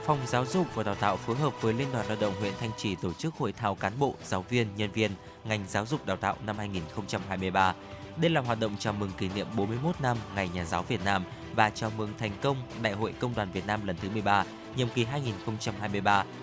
[0.07, 2.71] Phòng Giáo dục và Đào tạo phối hợp với Liên đoàn Lao động huyện Thanh
[2.77, 5.11] Trì tổ chức hội thảo cán bộ, giáo viên, nhân viên
[5.45, 7.75] ngành giáo dục đào tạo năm 2023.
[8.17, 11.25] Đây là hoạt động chào mừng kỷ niệm 41 năm Ngày Nhà giáo Việt Nam
[11.55, 14.45] và chào mừng thành công Đại hội Công đoàn Việt Nam lần thứ 13,
[14.77, 15.07] nhiệm kỳ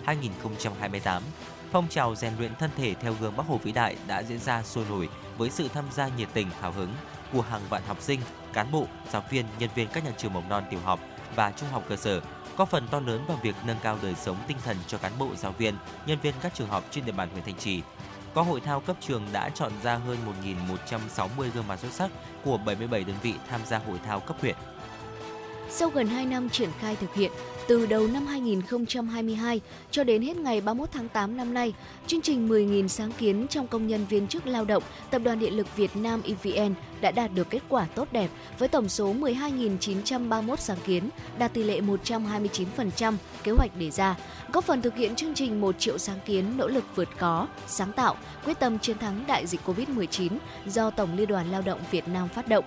[0.06, 1.20] 2023-2028.
[1.72, 4.62] Phong trào rèn luyện thân thể theo gương Bắc Hồ vĩ đại đã diễn ra
[4.62, 5.08] sôi nổi
[5.38, 6.92] với sự tham gia nhiệt tình hào hứng
[7.32, 8.20] của hàng vạn học sinh,
[8.52, 11.00] cán bộ, giáo viên, nhân viên các nhà trường mầm non tiểu học
[11.36, 12.20] và trung học cơ sở,
[12.56, 15.28] góp phần to lớn vào việc nâng cao đời sống tinh thần cho cán bộ,
[15.36, 15.74] giáo viên,
[16.06, 17.82] nhân viên các trường học trên địa bàn huyện Thanh Trì.
[18.34, 22.10] Có hội thao cấp trường đã chọn ra hơn 1.160 gương mặt xuất sắc
[22.44, 24.56] của 77 đơn vị tham gia hội thao cấp huyện.
[25.72, 27.32] Sau gần 2 năm triển khai thực hiện,
[27.68, 29.60] từ đầu năm 2022
[29.90, 31.72] cho đến hết ngày 31 tháng 8 năm nay,
[32.06, 35.56] chương trình 10.000 sáng kiến trong công nhân viên chức lao động Tập đoàn Điện
[35.56, 40.56] lực Việt Nam EVN đã đạt được kết quả tốt đẹp với tổng số 12.931
[40.56, 41.08] sáng kiến,
[41.38, 44.16] đạt tỷ lệ 129% kế hoạch đề ra,
[44.52, 47.92] góp phần thực hiện chương trình 1 triệu sáng kiến nỗ lực vượt khó, sáng
[47.92, 50.28] tạo, quyết tâm chiến thắng đại dịch COVID-19
[50.66, 52.64] do Tổng Liên đoàn Lao động Việt Nam phát động.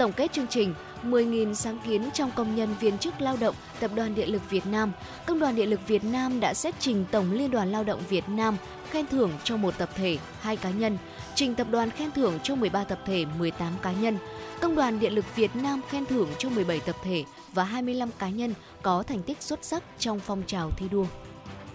[0.00, 0.74] Tổng kết chương trình,
[1.04, 4.66] 10.000 sáng kiến trong công nhân viên chức lao động Tập đoàn Điện lực Việt
[4.66, 4.92] Nam,
[5.26, 8.28] Công đoàn Điện lực Việt Nam đã xét trình Tổng Liên đoàn Lao động Việt
[8.28, 8.56] Nam
[8.90, 10.98] khen thưởng cho một tập thể, hai cá nhân,
[11.34, 14.18] trình tập đoàn khen thưởng cho 13 tập thể, 18 cá nhân.
[14.60, 18.28] Công đoàn Điện lực Việt Nam khen thưởng cho 17 tập thể và 25 cá
[18.28, 21.06] nhân có thành tích xuất sắc trong phong trào thi đua.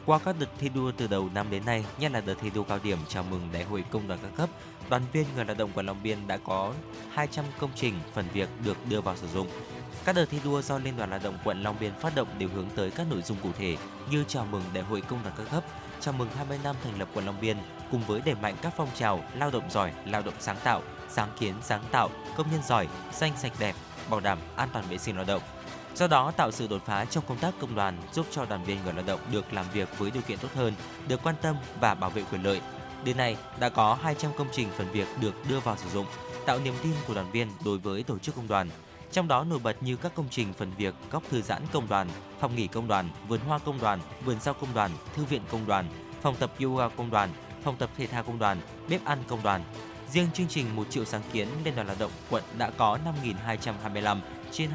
[0.05, 2.63] Qua các đợt thi đua từ đầu năm đến nay, nhất là đợt thi đua
[2.63, 4.49] cao điểm chào mừng Đại hội Công đoàn các cấp,
[4.89, 6.73] đoàn viên người lao động quận Long Biên đã có
[7.11, 9.47] 200 công trình phần việc được đưa vào sử dụng.
[10.05, 12.49] Các đợt thi đua do Liên đoàn Lao động quận Long Biên phát động đều
[12.49, 13.77] hướng tới các nội dung cụ thể
[14.11, 15.63] như chào mừng Đại hội Công đoàn các cấp,
[15.99, 17.57] chào mừng 20 năm thành lập quận Long Biên
[17.91, 21.29] cùng với đẩy mạnh các phong trào lao động giỏi, lao động sáng tạo, sáng
[21.39, 23.75] kiến sáng tạo, công nhân giỏi, xanh sạch đẹp,
[24.09, 25.41] bảo đảm an toàn vệ sinh lao động.
[25.95, 28.83] Do đó tạo sự đột phá trong công tác công đoàn giúp cho đoàn viên
[28.83, 30.73] người lao động được làm việc với điều kiện tốt hơn,
[31.07, 32.61] được quan tâm và bảo vệ quyền lợi.
[33.05, 36.05] Đến nay đã có 200 công trình phần việc được đưa vào sử dụng,
[36.45, 38.69] tạo niềm tin của đoàn viên đối với tổ chức công đoàn.
[39.11, 42.07] Trong đó nổi bật như các công trình phần việc góc thư giãn công đoàn,
[42.39, 45.67] phòng nghỉ công đoàn, vườn hoa công đoàn, vườn rau công đoàn, thư viện công
[45.67, 45.85] đoàn,
[46.21, 47.29] phòng tập yoga công đoàn,
[47.63, 49.63] phòng tập thể thao công đoàn, bếp ăn công đoàn.
[50.11, 54.19] Riêng chương trình 1 triệu sáng kiến Liên đoàn Lao động quận đã có 5.225
[54.51, 54.69] trên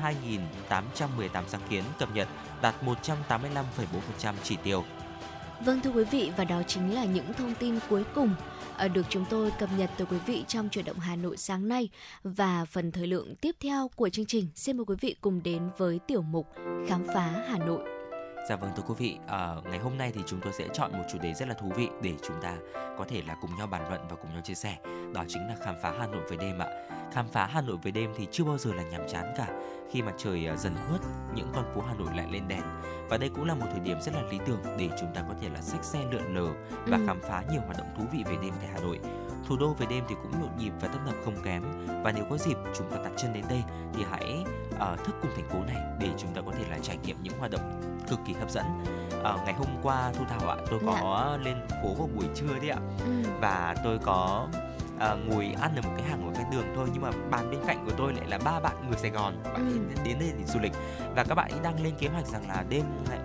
[0.71, 2.29] 2.818 sáng kiến cập nhật,
[2.63, 4.85] đạt 185,4% chỉ tiêu.
[5.65, 8.35] Vâng thưa quý vị, và đó chính là những thông tin cuối cùng
[8.77, 11.69] ờ, được chúng tôi cập nhật tới quý vị trong chuyển động Hà Nội sáng
[11.69, 11.89] nay
[12.25, 15.63] và phần thời lượng tiếp theo của chương trình xin mời quý vị cùng đến
[15.79, 16.47] với tiểu mục
[16.89, 18.00] khám phá Hà Nội.
[18.51, 21.05] Dạ vâng thưa quý vị, à, ngày hôm nay thì chúng tôi sẽ chọn một
[21.13, 22.57] chủ đề rất là thú vị để chúng ta
[22.99, 24.77] có thể là cùng nhau bàn luận và cùng nhau chia sẻ.
[25.15, 26.67] Đó chính là khám phá Hà Nội về đêm ạ.
[27.13, 29.47] Khám phá Hà Nội về đêm thì chưa bao giờ là nhàm chán cả.
[29.91, 31.01] Khi mà trời à, dần khuất,
[31.35, 32.63] những con phố Hà Nội lại lên đèn.
[33.09, 35.35] Và đây cũng là một thời điểm rất là lý tưởng để chúng ta có
[35.41, 36.53] thể là xách xe lượn lờ
[36.87, 37.03] và Ừ.
[37.07, 38.99] khám phá nhiều hoạt động thú vị về đêm tại Hà Nội.
[39.47, 41.63] Thủ đô về đêm thì cũng nhộn nhịp và tấp nập không kém.
[42.05, 43.63] Và nếu có dịp chúng ta đặt chân đến đây
[43.95, 44.45] thì hãy
[44.81, 47.39] à, thức cùng thành phố này để chúng ta có thể là trải nghiệm những
[47.39, 48.65] hoạt động cực kỳ hấp dẫn.
[49.25, 52.71] À, ngày hôm qua Thu Thảo ạ, tôi có lên phố vào buổi trưa đấy
[52.71, 53.11] ạ Ừ.
[53.41, 54.49] và tôi có
[54.99, 57.61] à, ngồi ăn ở một cái hàng ở ven đường thôi nhưng mà bàn bên
[57.67, 60.03] cạnh của tôi lại là ba bạn người Sài Gòn bạn Ừ.
[60.05, 60.73] đến đây để du lịch
[61.17, 63.21] và các bạn ấy đang lên kế hoạch rằng là đêm ngày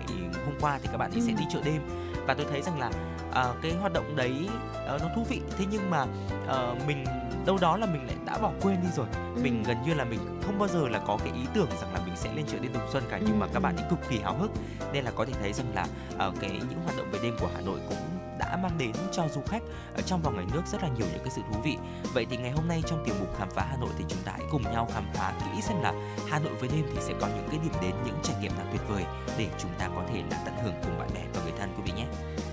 [0.46, 1.36] hôm qua thì các bạn ấy sẽ Ừ.
[1.38, 1.82] đi chợ đêm
[2.26, 2.90] và tôi thấy rằng là
[3.34, 4.48] à, cái hoạt động đấy
[4.86, 6.06] ờ, nó thú vị thế nhưng mà
[6.46, 7.04] ờ, mình
[7.46, 9.06] đâu đó là mình lại đã bỏ quên đi rồi
[9.36, 9.42] Ừ.
[9.42, 12.00] mình gần như là mình không bao giờ là có cái ý tưởng rằng là
[12.06, 13.60] mình sẽ lên chợ đêm Đồng Xuân cả nhưng Ừ, mà các ừ.
[13.60, 14.50] bạn ấy cực kỳ háo hức
[14.92, 15.86] nên là có thể thấy rằng là
[16.18, 17.98] ờ, cái những hoạt động về đêm của Hà Nội cũng
[18.38, 19.62] đã mang đến cho du khách
[19.96, 21.76] ở trong và ngoài nước rất là nhiều những cái sự thú vị.
[22.14, 24.32] Vậy thì ngày hôm nay trong tiểu mục khám phá Hà Nội thì chúng ta
[24.32, 25.92] hãy cùng nhau khám phá kỹ xem là
[26.28, 28.66] Hà Nội với đêm thì sẽ có những cái điểm đến, những trải nghiệm nào
[28.72, 29.04] tuyệt vời
[29.38, 31.70] để chúng ta có thể là tận hưởng cùng bạn bè và người thân.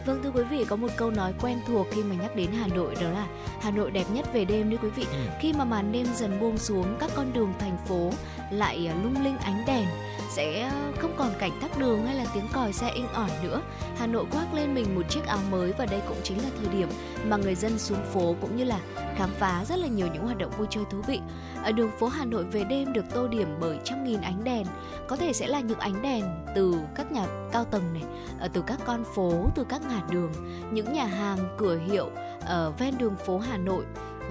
[0.05, 2.67] Vâng thưa quý vị, có một câu nói quen thuộc khi mà nhắc đến Hà
[2.67, 3.27] Nội đó là
[3.61, 5.05] Hà Nội đẹp nhất về đêm đấy quý vị.
[5.11, 5.17] Ừ.
[5.39, 8.11] Khi mà màn đêm dần buông xuống, các con đường thành phố
[8.51, 9.85] lại à, lung linh ánh đèn
[10.29, 13.61] sẽ ờ, không còn cảnh tắc đường hay là tiếng còi xe inh ỏi nữa.
[13.97, 16.73] Hà Nội khoác lên mình một chiếc áo mới và đây cũng chính là thời
[16.75, 16.89] điểm
[17.25, 18.79] mà người dân xuống phố cũng như là
[19.15, 21.21] khám phá rất là nhiều những hoạt động vui chơi thú vị.
[21.63, 24.65] Ở đường phố Hà Nội về đêm được tô điểm bởi trăm nghìn ánh đèn,
[25.07, 26.23] có thể sẽ là những ánh đèn
[26.55, 28.03] từ các nhà cao tầng này,
[28.39, 30.31] ở từ các con phố, từ các ngã đường,
[30.71, 32.09] những nhà hàng, cửa hiệu
[32.45, 33.85] ở ven đường phố Hà Nội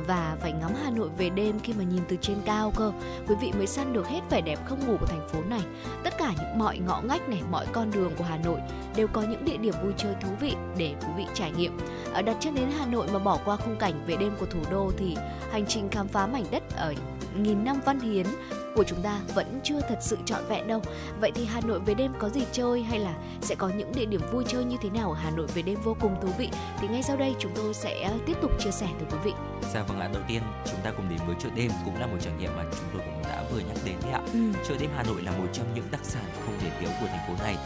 [0.07, 2.93] và phải ngắm Hà Nội về đêm khi mà nhìn từ trên cao cơ.
[3.29, 5.61] Quý vị mới săn được hết vẻ đẹp không ngủ của thành phố này.
[6.05, 8.61] Tất cả những mọi ngõ ngách này, mọi con đường của Hà Nội
[8.97, 11.79] đều có những địa điểm vui chơi thú vị để quý vị trải nghiệm.
[12.13, 14.61] Ở đặt chân đến Hà Nội mà bỏ qua khung cảnh về đêm của thủ
[14.71, 15.17] đô thì
[15.53, 16.95] hành trình khám phá mảnh đất ở
[17.39, 18.27] nghìn năm văn hiến
[18.75, 20.83] của chúng ta vẫn chưa thật sự trọn vẹn đâu
[21.21, 24.05] vậy thì Hà Nội về đêm có gì chơi hay là sẽ có những địa
[24.05, 26.49] điểm vui chơi như thế nào ở Hà Nội về đêm vô cùng thú vị
[26.81, 29.33] thì ngay sau đây chúng tôi sẽ tiếp tục chia sẻ tới quý vị
[29.75, 32.17] Dạ vâng ạ, đầu tiên chúng ta cùng đến với chợ đêm cũng là một
[32.21, 34.21] trải nghiệm mà chúng tôi cũng đã vừa nhắc đến đấy ạ.
[34.33, 34.39] ừ.
[34.69, 37.29] Chợ đêm Hà Nội là một trong những đặc sản không thể thiếu của thành
[37.29, 37.57] phố này.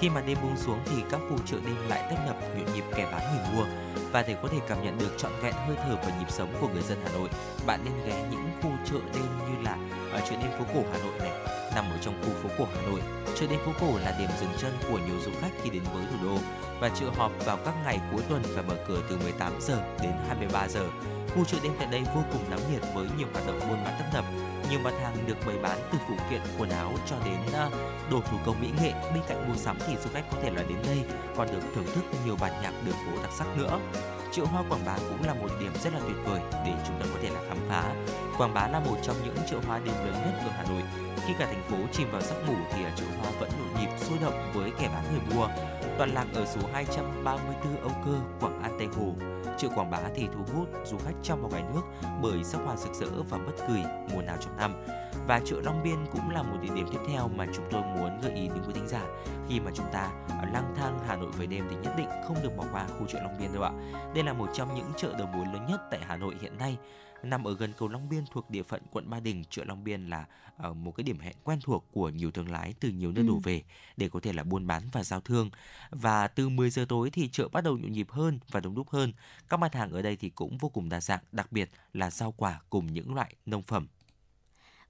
[0.00, 2.84] Khi mà đêm buông xuống thì các khu chợ đêm lại tấp nập nhộn nhịp
[2.96, 3.66] kẻ bán người mua
[4.12, 6.68] và để có thể cảm nhận được trọn vẹn hơi thở và nhịp sống của
[6.68, 7.28] người dân Hà Nội,
[7.66, 9.76] bạn nên ghé những khu chợ đêm như là
[10.12, 11.32] ở chợ đêm phố cổ Hà Nội này,
[11.74, 13.00] nằm ở trong khu phố cổ Hà Nội.
[13.34, 16.04] Chợ đêm phố cổ là điểm dừng chân của nhiều du khách khi đến với
[16.10, 16.38] thủ đô
[16.80, 20.12] và chợ họp vào các ngày cuối tuần và mở cửa từ 18 giờ đến
[20.28, 20.88] 23 giờ.
[21.36, 23.94] Khu chợ đêm tại đây vô cùng náo nhiệt với nhiều hoạt động buôn bán
[23.98, 24.24] tấp nập.
[24.70, 27.38] Nhiều mặt hàng được bày bán từ phụ kiện quần áo cho đến
[28.10, 28.92] đồ thủ công mỹ nghệ.
[29.14, 31.02] Bên cạnh mua sắm thì du khách có thể là đến đây
[31.36, 33.78] còn được thưởng thức nhiều bản nhạc đường phố đặc sắc nữa.
[34.32, 37.06] Chợ hoa Quảng Bá cũng là một điểm rất là tuyệt vời để chúng ta
[37.14, 37.94] có thể là khám phá.
[38.38, 40.82] Quảng Bá là một trong những chợ hoa đêm lớn nhất ở Hà Nội.
[41.26, 43.90] Khi cả thành phố chìm vào giấc ngủ thì à, chợ hoa vẫn nhộn nhịp
[43.98, 45.48] sôi động với kẻ bán người mua.
[45.98, 49.12] Toàn lạc ở số 234 Âu Cơ, Quảng An Tây Hồ.
[49.58, 51.82] Chợ Quảng Bá thì thu hút du khách trong và ngoài nước
[52.22, 53.82] bởi sắc hoa rực rỡ và bất cười
[54.12, 54.72] mùa nào trong năm.
[55.26, 58.20] Và chợ Long Biên cũng là một địa điểm tiếp theo mà chúng tôi muốn
[58.22, 59.02] gợi ý đến quý thính giả
[59.48, 60.10] khi mà chúng ta
[60.52, 63.18] lang thang Hà Nội về đêm thì nhất định không được bỏ qua khu chợ
[63.22, 63.72] Long Biên đâu ạ.
[64.14, 66.78] Đây là một trong những chợ đầu mối lớn nhất tại Hà Nội hiện nay
[67.22, 70.10] nằm ở gần cầu Long Biên thuộc địa phận quận Ba Đình, chợ Long Biên
[70.10, 70.26] là
[70.70, 73.28] uh, một cái điểm hẹn quen thuộc của nhiều thương lái từ nhiều nơi ừ.
[73.28, 73.62] đổ về
[73.96, 75.50] để có thể là buôn bán và giao thương.
[75.90, 78.90] Và từ 10 giờ tối thì chợ bắt đầu nhộn nhịp hơn và đông đúc
[78.90, 79.12] hơn.
[79.48, 82.32] Các mặt hàng ở đây thì cũng vô cùng đa dạng, đặc biệt là rau
[82.32, 83.86] quả cùng những loại nông phẩm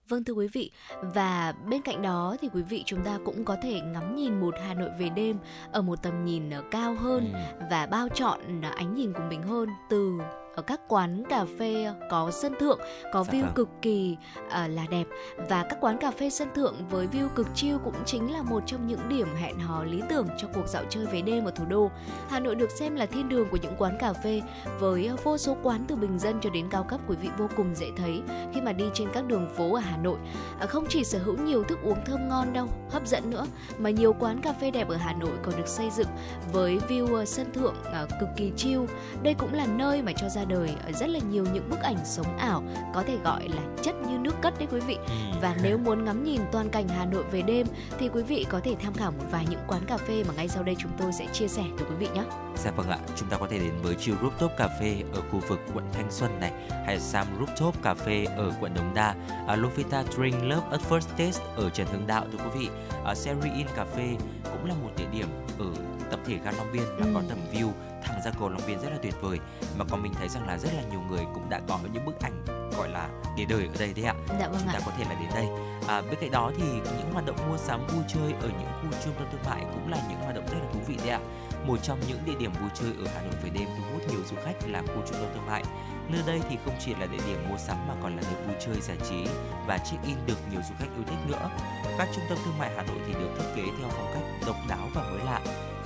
[0.08, 0.70] Vâng thưa quý vị,
[1.14, 4.54] và bên cạnh đó thì quý vị chúng ta cũng có thể ngắm nhìn một
[4.62, 5.38] Hà Nội về đêm
[5.72, 7.66] ở một tầm nhìn ờ, cao hơn ừ.
[7.70, 10.18] và bao trọn ờ, ánh nhìn của mình hơn từ
[10.56, 12.78] ở các quán cà phê có sân thượng
[13.12, 13.52] có dạ view vâng.
[13.54, 15.06] cực kỳ uh, là đẹp
[15.48, 18.62] và các quán cà phê sân thượng với view cực chill cũng chính là một
[18.66, 21.64] trong những điểm hẹn hò lý tưởng cho cuộc dạo chơi về đêm ở thủ
[21.64, 21.90] đô.
[22.28, 24.42] Hà Nội được xem là thiên đường của những quán cà phê
[24.78, 27.74] với vô số quán từ bình dân cho đến cao cấp quý vị vô cùng
[27.74, 28.22] dễ thấy
[28.54, 30.18] khi mà đi trên các đường phố ở Hà Nội.
[30.60, 33.46] À, không chỉ sở hữu nhiều thức uống thơm ngon đâu, hấp dẫn nữa
[33.78, 36.08] mà nhiều quán cà phê đẹp ở Hà Nội còn được xây dựng
[36.52, 38.84] với view sân thượng uh, cực kỳ chill.
[39.22, 42.36] Đây cũng là nơi mà cho ra đời rất là nhiều những bức ảnh sống
[42.38, 42.62] ảo
[42.94, 45.14] có thể gọi là chất như nước cất đấy quý vị ừ.
[45.40, 47.66] và nếu muốn ngắm nhìn toàn cảnh Hà Nội về đêm
[47.98, 50.48] thì quý vị có thể tham khảo một vài những quán cà phê mà ngay
[50.48, 52.22] sau đây chúng tôi sẽ chia sẻ tới quý vị nhé.
[52.56, 55.40] Dạ vâng ạ, chúng ta có thể đến với chiều rooftop cà phê ở khu
[55.48, 56.52] vực quận Thanh Xuân này
[56.86, 61.08] hay Sam rooftop cà phê ở quận Đống Đa, uh, Lofita Drink Love at First
[61.18, 62.68] Taste ở Trần Hưng Đạo thưa quý vị.
[63.10, 65.28] Uh, Seri In Cà phê cũng là một địa điểm
[65.58, 67.10] ở tập thể ga Long Biên và ừ.
[67.14, 67.70] có tầm view
[68.02, 69.38] thẳng ra cầu Long Biên rất là tuyệt vời
[69.78, 72.20] mà còn mình thấy rằng là rất là nhiều người cũng đã có những bức
[72.20, 72.44] ảnh
[72.78, 74.14] gọi là để đời ở đây đấy ạ.
[74.40, 74.80] Dạ vâng Chúng ta ạ.
[74.86, 75.46] có thể là đến đây.
[75.88, 78.98] À, bên cạnh đó thì những hoạt động mua sắm vui chơi ở những khu
[79.04, 81.20] trung tâm thương mại cũng là những hoạt động rất là thú vị đấy ạ.
[81.66, 84.20] Một trong những địa điểm vui chơi ở Hà Nội về đêm thu hút nhiều
[84.30, 85.62] du khách là khu trung tâm thương mại.
[86.08, 88.56] Nơi đây thì không chỉ là địa điểm mua sắm mà còn là nơi vui
[88.66, 89.26] chơi giải trí
[89.66, 91.50] và check-in được nhiều du khách yêu thích nữa.
[91.98, 94.56] Các trung tâm thương mại Hà Nội thì được thiết kế theo phong cách độc
[94.68, 95.05] đáo và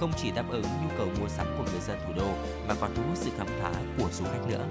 [0.00, 2.28] không chỉ đáp ứng nhu cầu mua sắm của người dân thủ đô,
[2.68, 4.64] mà còn thu hút sự khám phá của du khách nữa.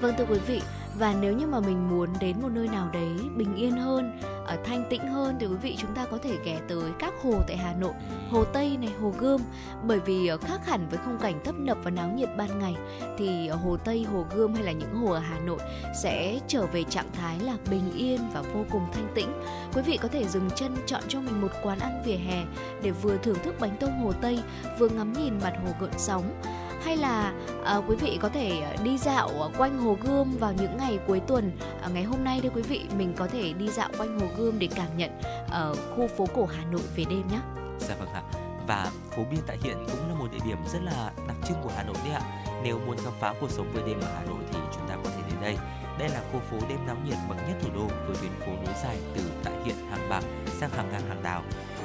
[0.00, 0.60] Vâng thưa quý vị,
[0.98, 4.56] và nếu như mà mình muốn đến một nơi nào đấy bình yên hơn, ở
[4.64, 7.56] thanh tĩnh hơn thì quý vị chúng ta có thể ghé tới các hồ tại
[7.56, 7.92] Hà Nội,
[8.30, 9.40] hồ Tây này, hồ Gươm.
[9.82, 12.76] Bởi vì ờ, khác hẳn với khung cảnh tấp nập và náo nhiệt ban ngày
[13.18, 15.58] thì hồ Tây, hồ Gươm hay là những hồ ở Hà Nội
[16.02, 19.32] sẽ trở về trạng thái là bình yên và vô cùng thanh tĩnh.
[19.74, 22.44] Quý vị có thể dừng chân chọn cho mình một quán ăn vỉa hè
[22.82, 24.38] để vừa thưởng thức bánh tôm hồ Tây,
[24.78, 26.40] vừa ngắm nhìn mặt hồ gợn sóng
[26.84, 27.32] hay là
[27.64, 30.98] à, quý vị có thể ờ, đi dạo ờ, quanh hồ Gươm vào những ngày
[31.06, 31.52] cuối tuần.
[31.82, 34.58] À, ngày hôm nay đây quý vị mình có thể đi dạo quanh hồ Gươm
[34.58, 35.10] để cảm nhận
[35.50, 37.40] ở khu phố cổ Hà Nội về đêm nhé.
[37.78, 38.22] Dạ vâng ạ.
[38.66, 41.70] Và phố Biên Tại Hiện cũng là một địa điểm rất là đặc trưng của
[41.76, 42.20] Hà Nội đấy ạ.
[42.62, 45.10] Nếu muốn khám phá cuộc sống về đêm ở Hà Nội thì chúng ta có
[45.10, 45.56] thể đến đây.
[45.98, 48.74] Đây là khu phố đêm náo nhiệt bậc nhất thủ đô với tuyến phố nối
[48.82, 51.42] dài từ Tại Hiện, Hàng Bạc sang Hàng Ngang, Hàng Đào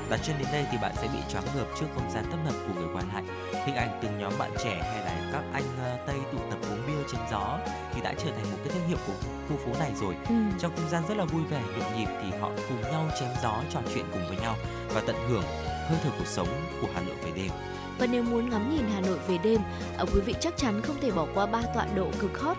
[0.10, 2.54] đặt chân đến đây thì bạn sẽ bị choáng ngợp trước không gian tấp nập
[2.68, 3.24] của người quan lại
[3.66, 6.88] hình ảnh từng nhóm bạn trẻ hay là các anh uh, tây tụ tập uống
[6.88, 7.60] bia chém gió
[7.94, 9.14] thì đã trở thành một cái thương hiệu của
[9.50, 10.16] khu phố này rồi.
[10.30, 10.36] Ừ.
[10.60, 13.62] trong không gian rất là vui vẻ nhộn nhịp thì họ cùng nhau chém gió
[13.74, 14.56] trò chuyện cùng với nhau
[14.94, 15.44] và tận hưởng
[15.90, 16.48] hơi thở cuộc sống
[16.82, 17.52] của hà nội về đêm.
[18.00, 19.62] Và nếu muốn ngắm nhìn Hà Nội về đêm,
[19.98, 22.58] ờ, quý vị chắc chắn không thể bỏ qua ba tọa độ cực hot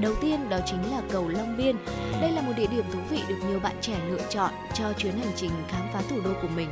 [0.00, 1.76] Đầu tiên đó chính là cầu Long Biên.
[2.20, 5.18] Đây là một địa điểm thú vị được nhiều bạn trẻ lựa chọn cho chuyến
[5.18, 6.70] hành trình khám phá thủ đô của mình.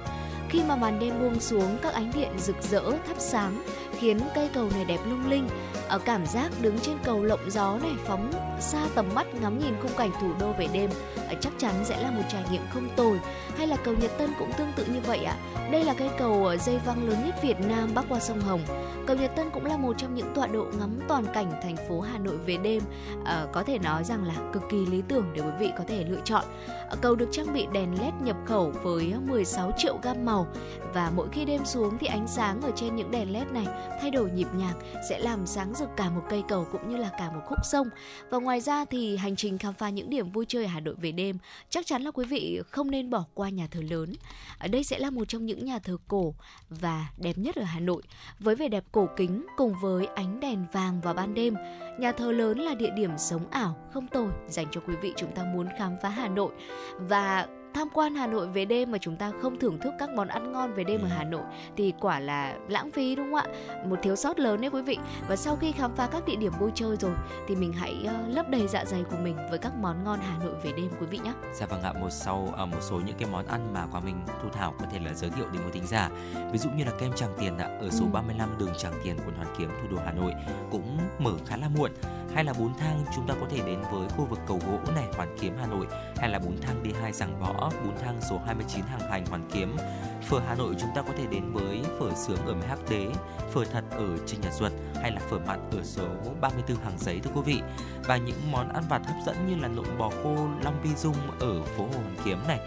[0.48, 3.62] Khi mà màn đêm buông xuống, các ánh điện rực rỡ thắp sáng
[4.02, 5.48] khiến cây cầu này đẹp lung linh.
[5.88, 9.74] Ở cảm giác đứng trên cầu lộng gió này phóng xa tầm mắt ngắm nhìn
[9.82, 10.90] khung cảnh thủ đô về đêm
[11.28, 13.20] à, chắc chắn sẽ là một trải nghiệm không tồi.
[13.56, 15.36] Hay là cầu Nhật Tân cũng tương tự như vậy ạ.
[15.54, 15.68] À.
[15.72, 18.60] Đây là cây cầu à, dây văng lớn nhất Việt Nam bắc qua sông Hồng.
[19.06, 22.00] Cầu Nhật Tân cũng là một trong những tọa độ ngắm toàn cảnh thành phố
[22.00, 22.82] Hà Nội về đêm.
[23.24, 26.04] À, có thể nói rằng là cực kỳ lý tưởng để quý vị có thể
[26.08, 26.44] lựa chọn.
[26.68, 30.46] À, cầu được trang bị đèn led nhập khẩu với 16 triệu gam màu
[30.94, 33.66] và mỗi khi đêm xuống thì ánh sáng ở trên những đèn led này
[34.00, 34.74] thay đổi nhịp nhạc
[35.08, 37.88] sẽ làm sáng rực cả một cây cầu cũng như là cả một khúc sông.
[38.30, 40.94] Và ngoài ra thì hành trình khám phá những điểm vui chơi ở Hà Nội
[40.94, 41.38] về đêm,
[41.70, 44.12] chắc chắn là quý vị không nên bỏ qua nhà thờ lớn.
[44.58, 46.34] Ở đây sẽ là một trong những nhà thờ cổ
[46.70, 48.02] và đẹp nhất ở Hà Nội
[48.38, 51.54] với vẻ đẹp cổ kính cùng với ánh đèn vàng vào ban đêm.
[51.98, 55.32] Nhà thờ lớn là địa điểm sống ảo, không tồi dành cho quý vị chúng
[55.34, 56.52] ta muốn khám phá Hà Nội
[56.98, 60.28] và tham quan Hà Nội về đêm mà chúng ta không thưởng thức các món
[60.28, 61.42] ăn ngon về đêm ở Hà Nội
[61.76, 63.84] thì quả là lãng phí đúng không ạ?
[63.86, 64.98] Một thiếu sót lớn đấy quý vị.
[65.28, 67.12] Và sau khi khám phá các địa điểm vui chơi rồi
[67.48, 70.38] thì mình hãy uh, lấp đầy dạ dày của mình với các món ngon Hà
[70.38, 71.32] Nội về đêm quý vị nhé.
[71.54, 74.22] Dạ vâng ạ, một sau uh, một số những cái món ăn mà Quang Minh
[74.42, 76.10] Thu Thảo có thể là giới thiệu đến một thính giả.
[76.52, 78.10] Ví dụ như là kem Tràng Tiền ạ, ở số ừ.
[78.12, 80.32] 35 đường Tràng Tiền, quận Hoàn Kiếm, thủ đô Hà Nội
[80.70, 81.90] cũng mở khá là muộn
[82.34, 85.04] hay là bốn thang chúng ta có thể đến với khu vực cầu gỗ này
[85.16, 88.84] Hoàn Kiếm Hà Nội hay là bốn thang D2 Giảng Võ, bún thang số 29
[88.84, 89.76] Hàng Hành Hoàn Kiếm.
[90.22, 93.06] Phở Hà Nội chúng ta có thể đến với phở sướng ở Hắc Tế,
[93.52, 96.04] phở thật ở Trình Nhật Duật hay là phở mặn ở số
[96.40, 97.62] 34 Hàng Giấy thưa quý vị.
[98.04, 101.16] Và những món ăn vặt hấp dẫn như là nộm bò khô Long Vi Dung
[101.40, 102.60] ở phố Hồ Hoàn Kiếm này,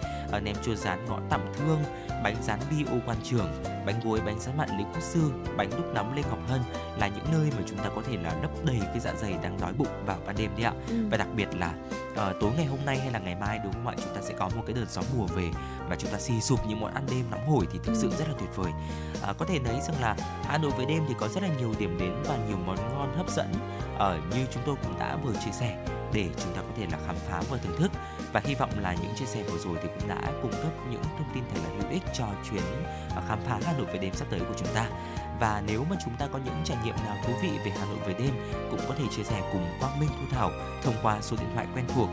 [0.43, 1.83] nem chua rán ngõ Tạm Thương,
[2.23, 5.69] bánh rán bi ô quan trường, bánh gối bánh rán mặn Lý Quốc Sư, bánh
[5.69, 6.61] đúc nắm Lê Ngọc Hân
[6.97, 9.57] là những nơi mà chúng ta có thể là lấp đầy cái dạ dày đang
[9.61, 10.73] đói bụng vào ban đêm đấy ạ.
[10.89, 10.95] Ừ.
[11.11, 11.73] Và đặc biệt là
[12.11, 13.93] uh, tối ngày hôm nay hay là ngày mai đúng không ạ?
[13.97, 15.49] Chúng ta sẽ có một cái đợt gió mùa về
[15.89, 17.99] và chúng ta xì sụp những món ăn đêm nóng hổi thì thực ừ.
[18.01, 18.71] sự rất là tuyệt vời.
[19.29, 20.15] Uh, có thể thấy rằng là
[20.45, 23.13] Hà Nội với đêm thì có rất là nhiều điểm đến và nhiều món ngon
[23.17, 23.47] hấp dẫn.
[23.95, 26.97] Uh, như chúng tôi cũng đã vừa chia sẻ để chúng ta có thể là
[27.07, 27.91] khám phá và thưởng thức
[28.33, 31.03] và hy vọng là những chia sẻ vừa rồi thì cũng đã cung cấp những
[31.03, 32.63] thông tin thật là hữu ích cho chuyến
[33.15, 34.89] à, khám phá Hà Nội về đêm sắp tới của chúng ta
[35.39, 37.97] và nếu mà chúng ta có những trải nghiệm nào thú vị về Hà Nội
[38.07, 38.35] về đêm,
[38.71, 40.51] cũng có thể chia sẻ cùng Quang Minh, Thu Thảo
[40.83, 42.09] thông qua số điện thoại quen thuộc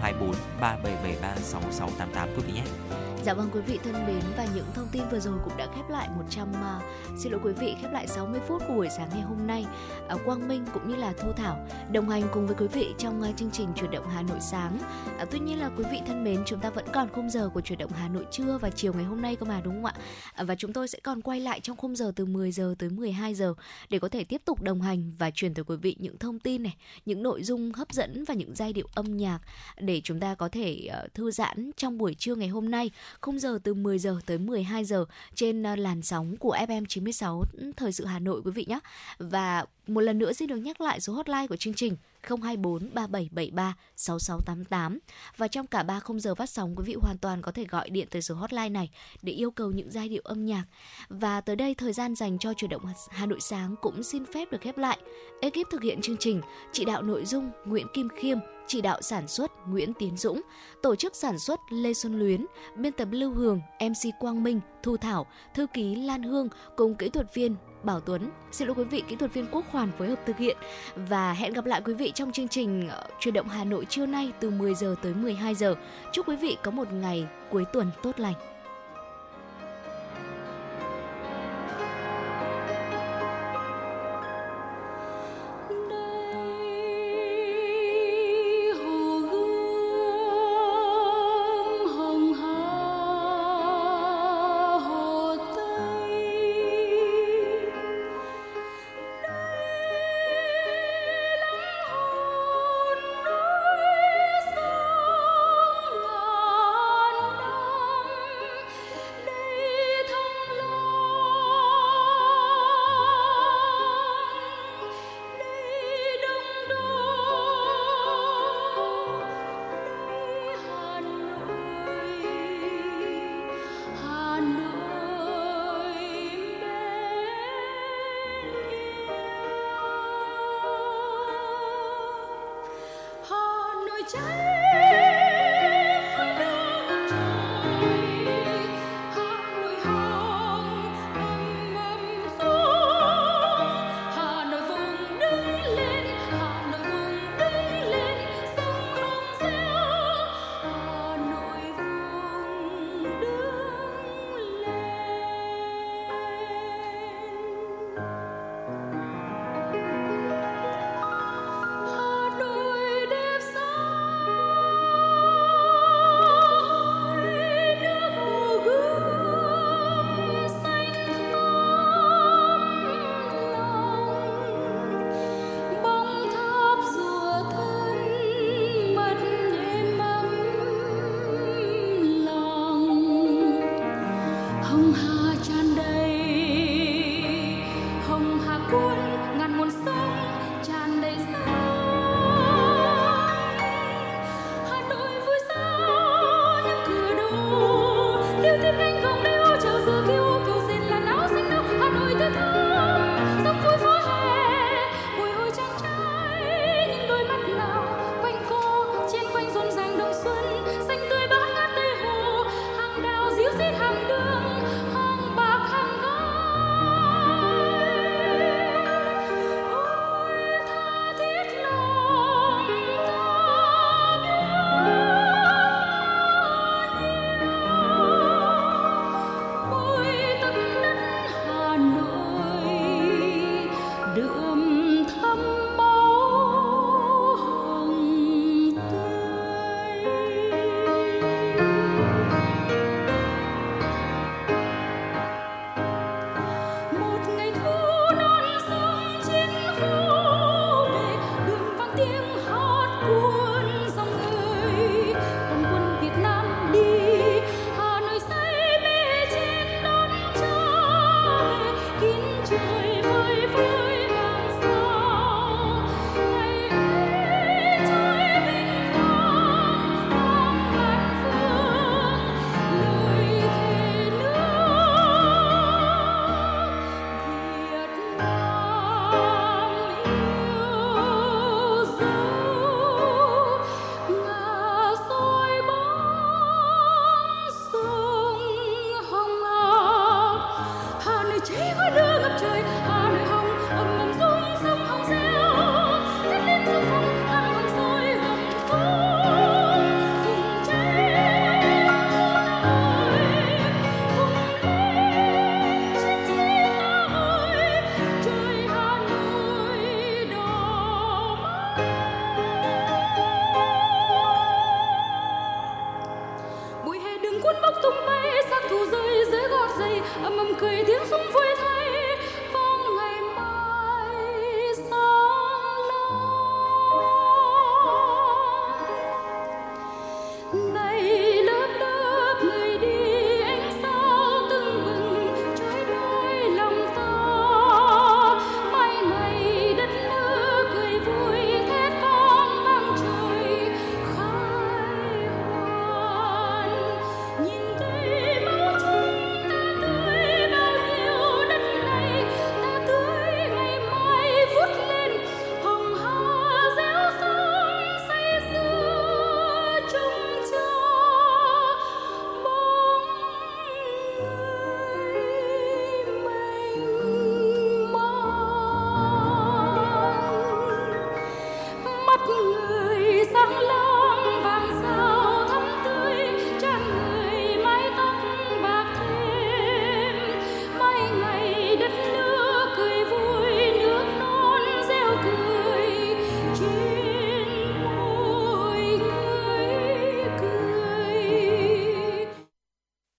[0.00, 3.05] 024 3773 6688 quý vị nhé.
[3.24, 5.90] Dạ vâng quý vị thân mến và những thông tin vừa rồi cũng đã khép
[5.90, 6.80] lại 100 uh, à,
[7.18, 9.66] xin lỗi quý vị khép lại 60 phút của buổi sáng ngày hôm nay.
[10.14, 13.22] Uh, Quang Minh cũng như là Thu Thảo đồng hành cùng với quý vị trong
[13.22, 14.78] uh, chương trình chuyển động Hà Nội sáng.
[15.22, 17.60] Uh, tuy nhiên là quý vị thân mến chúng ta vẫn còn khung giờ của
[17.60, 19.94] chuyển động Hà Nội trưa và chiều ngày hôm nay cơ mà đúng không ạ?
[20.40, 22.90] Uh, và chúng tôi sẽ còn quay lại trong khung giờ từ 10 giờ tới
[22.90, 23.54] 12 giờ
[23.88, 26.62] để có thể tiếp tục đồng hành và truyền tới quý vị những thông tin
[26.62, 29.38] này, những nội dung hấp dẫn và những giai điệu âm nhạc
[29.78, 33.38] để chúng ta có thể uh, thư giãn trong buổi trưa ngày hôm nay khung
[33.38, 35.04] giờ từ 10 giờ tới 12 giờ
[35.34, 38.78] trên ờ, làn sóng của FM 96 ừ, Thời sự Hà Nội, quý vị nhé.
[39.18, 41.96] Và một lần nữa xin được nhắc lại số hotline của chương trình
[42.28, 44.98] 024 3773 6688
[45.36, 47.90] và trong cả 3 khung giờ phát sóng quý vị hoàn toàn có thể gọi
[47.90, 48.90] điện tới số hotline này
[49.22, 50.64] để yêu cầu những giai điệu âm nhạc.
[51.08, 54.52] Và tới đây thời gian dành cho chuyển động Hà Nội sáng cũng xin phép
[54.52, 54.98] được khép lại.
[55.40, 56.40] Ekip thực hiện chương trình,
[56.72, 60.40] chỉ đạo nội dung Nguyễn Kim Khiêm, chỉ đạo sản xuất Nguyễn Tiến Dũng,
[60.82, 62.46] tổ chức sản xuất Lê Xuân Luyến,
[62.76, 67.08] biên tập Lưu Hường, MC Quang Minh, Thu Thảo, thư ký Lan Hương cùng kỹ
[67.08, 68.30] thuật viên Bảo Tuấn.
[68.52, 70.56] Xin lỗi quý vị, kỹ thuật viên Quốc Hoàn phối hợp thực hiện
[70.96, 74.06] và hẹn gặp lại quý vị trong chương trình ờ, truyền động Hà Nội trưa
[74.06, 75.74] nay từ 10 giờ tới 12 giờ.
[76.12, 78.55] Chúc quý vị có một ngày cuối tuần tốt lành.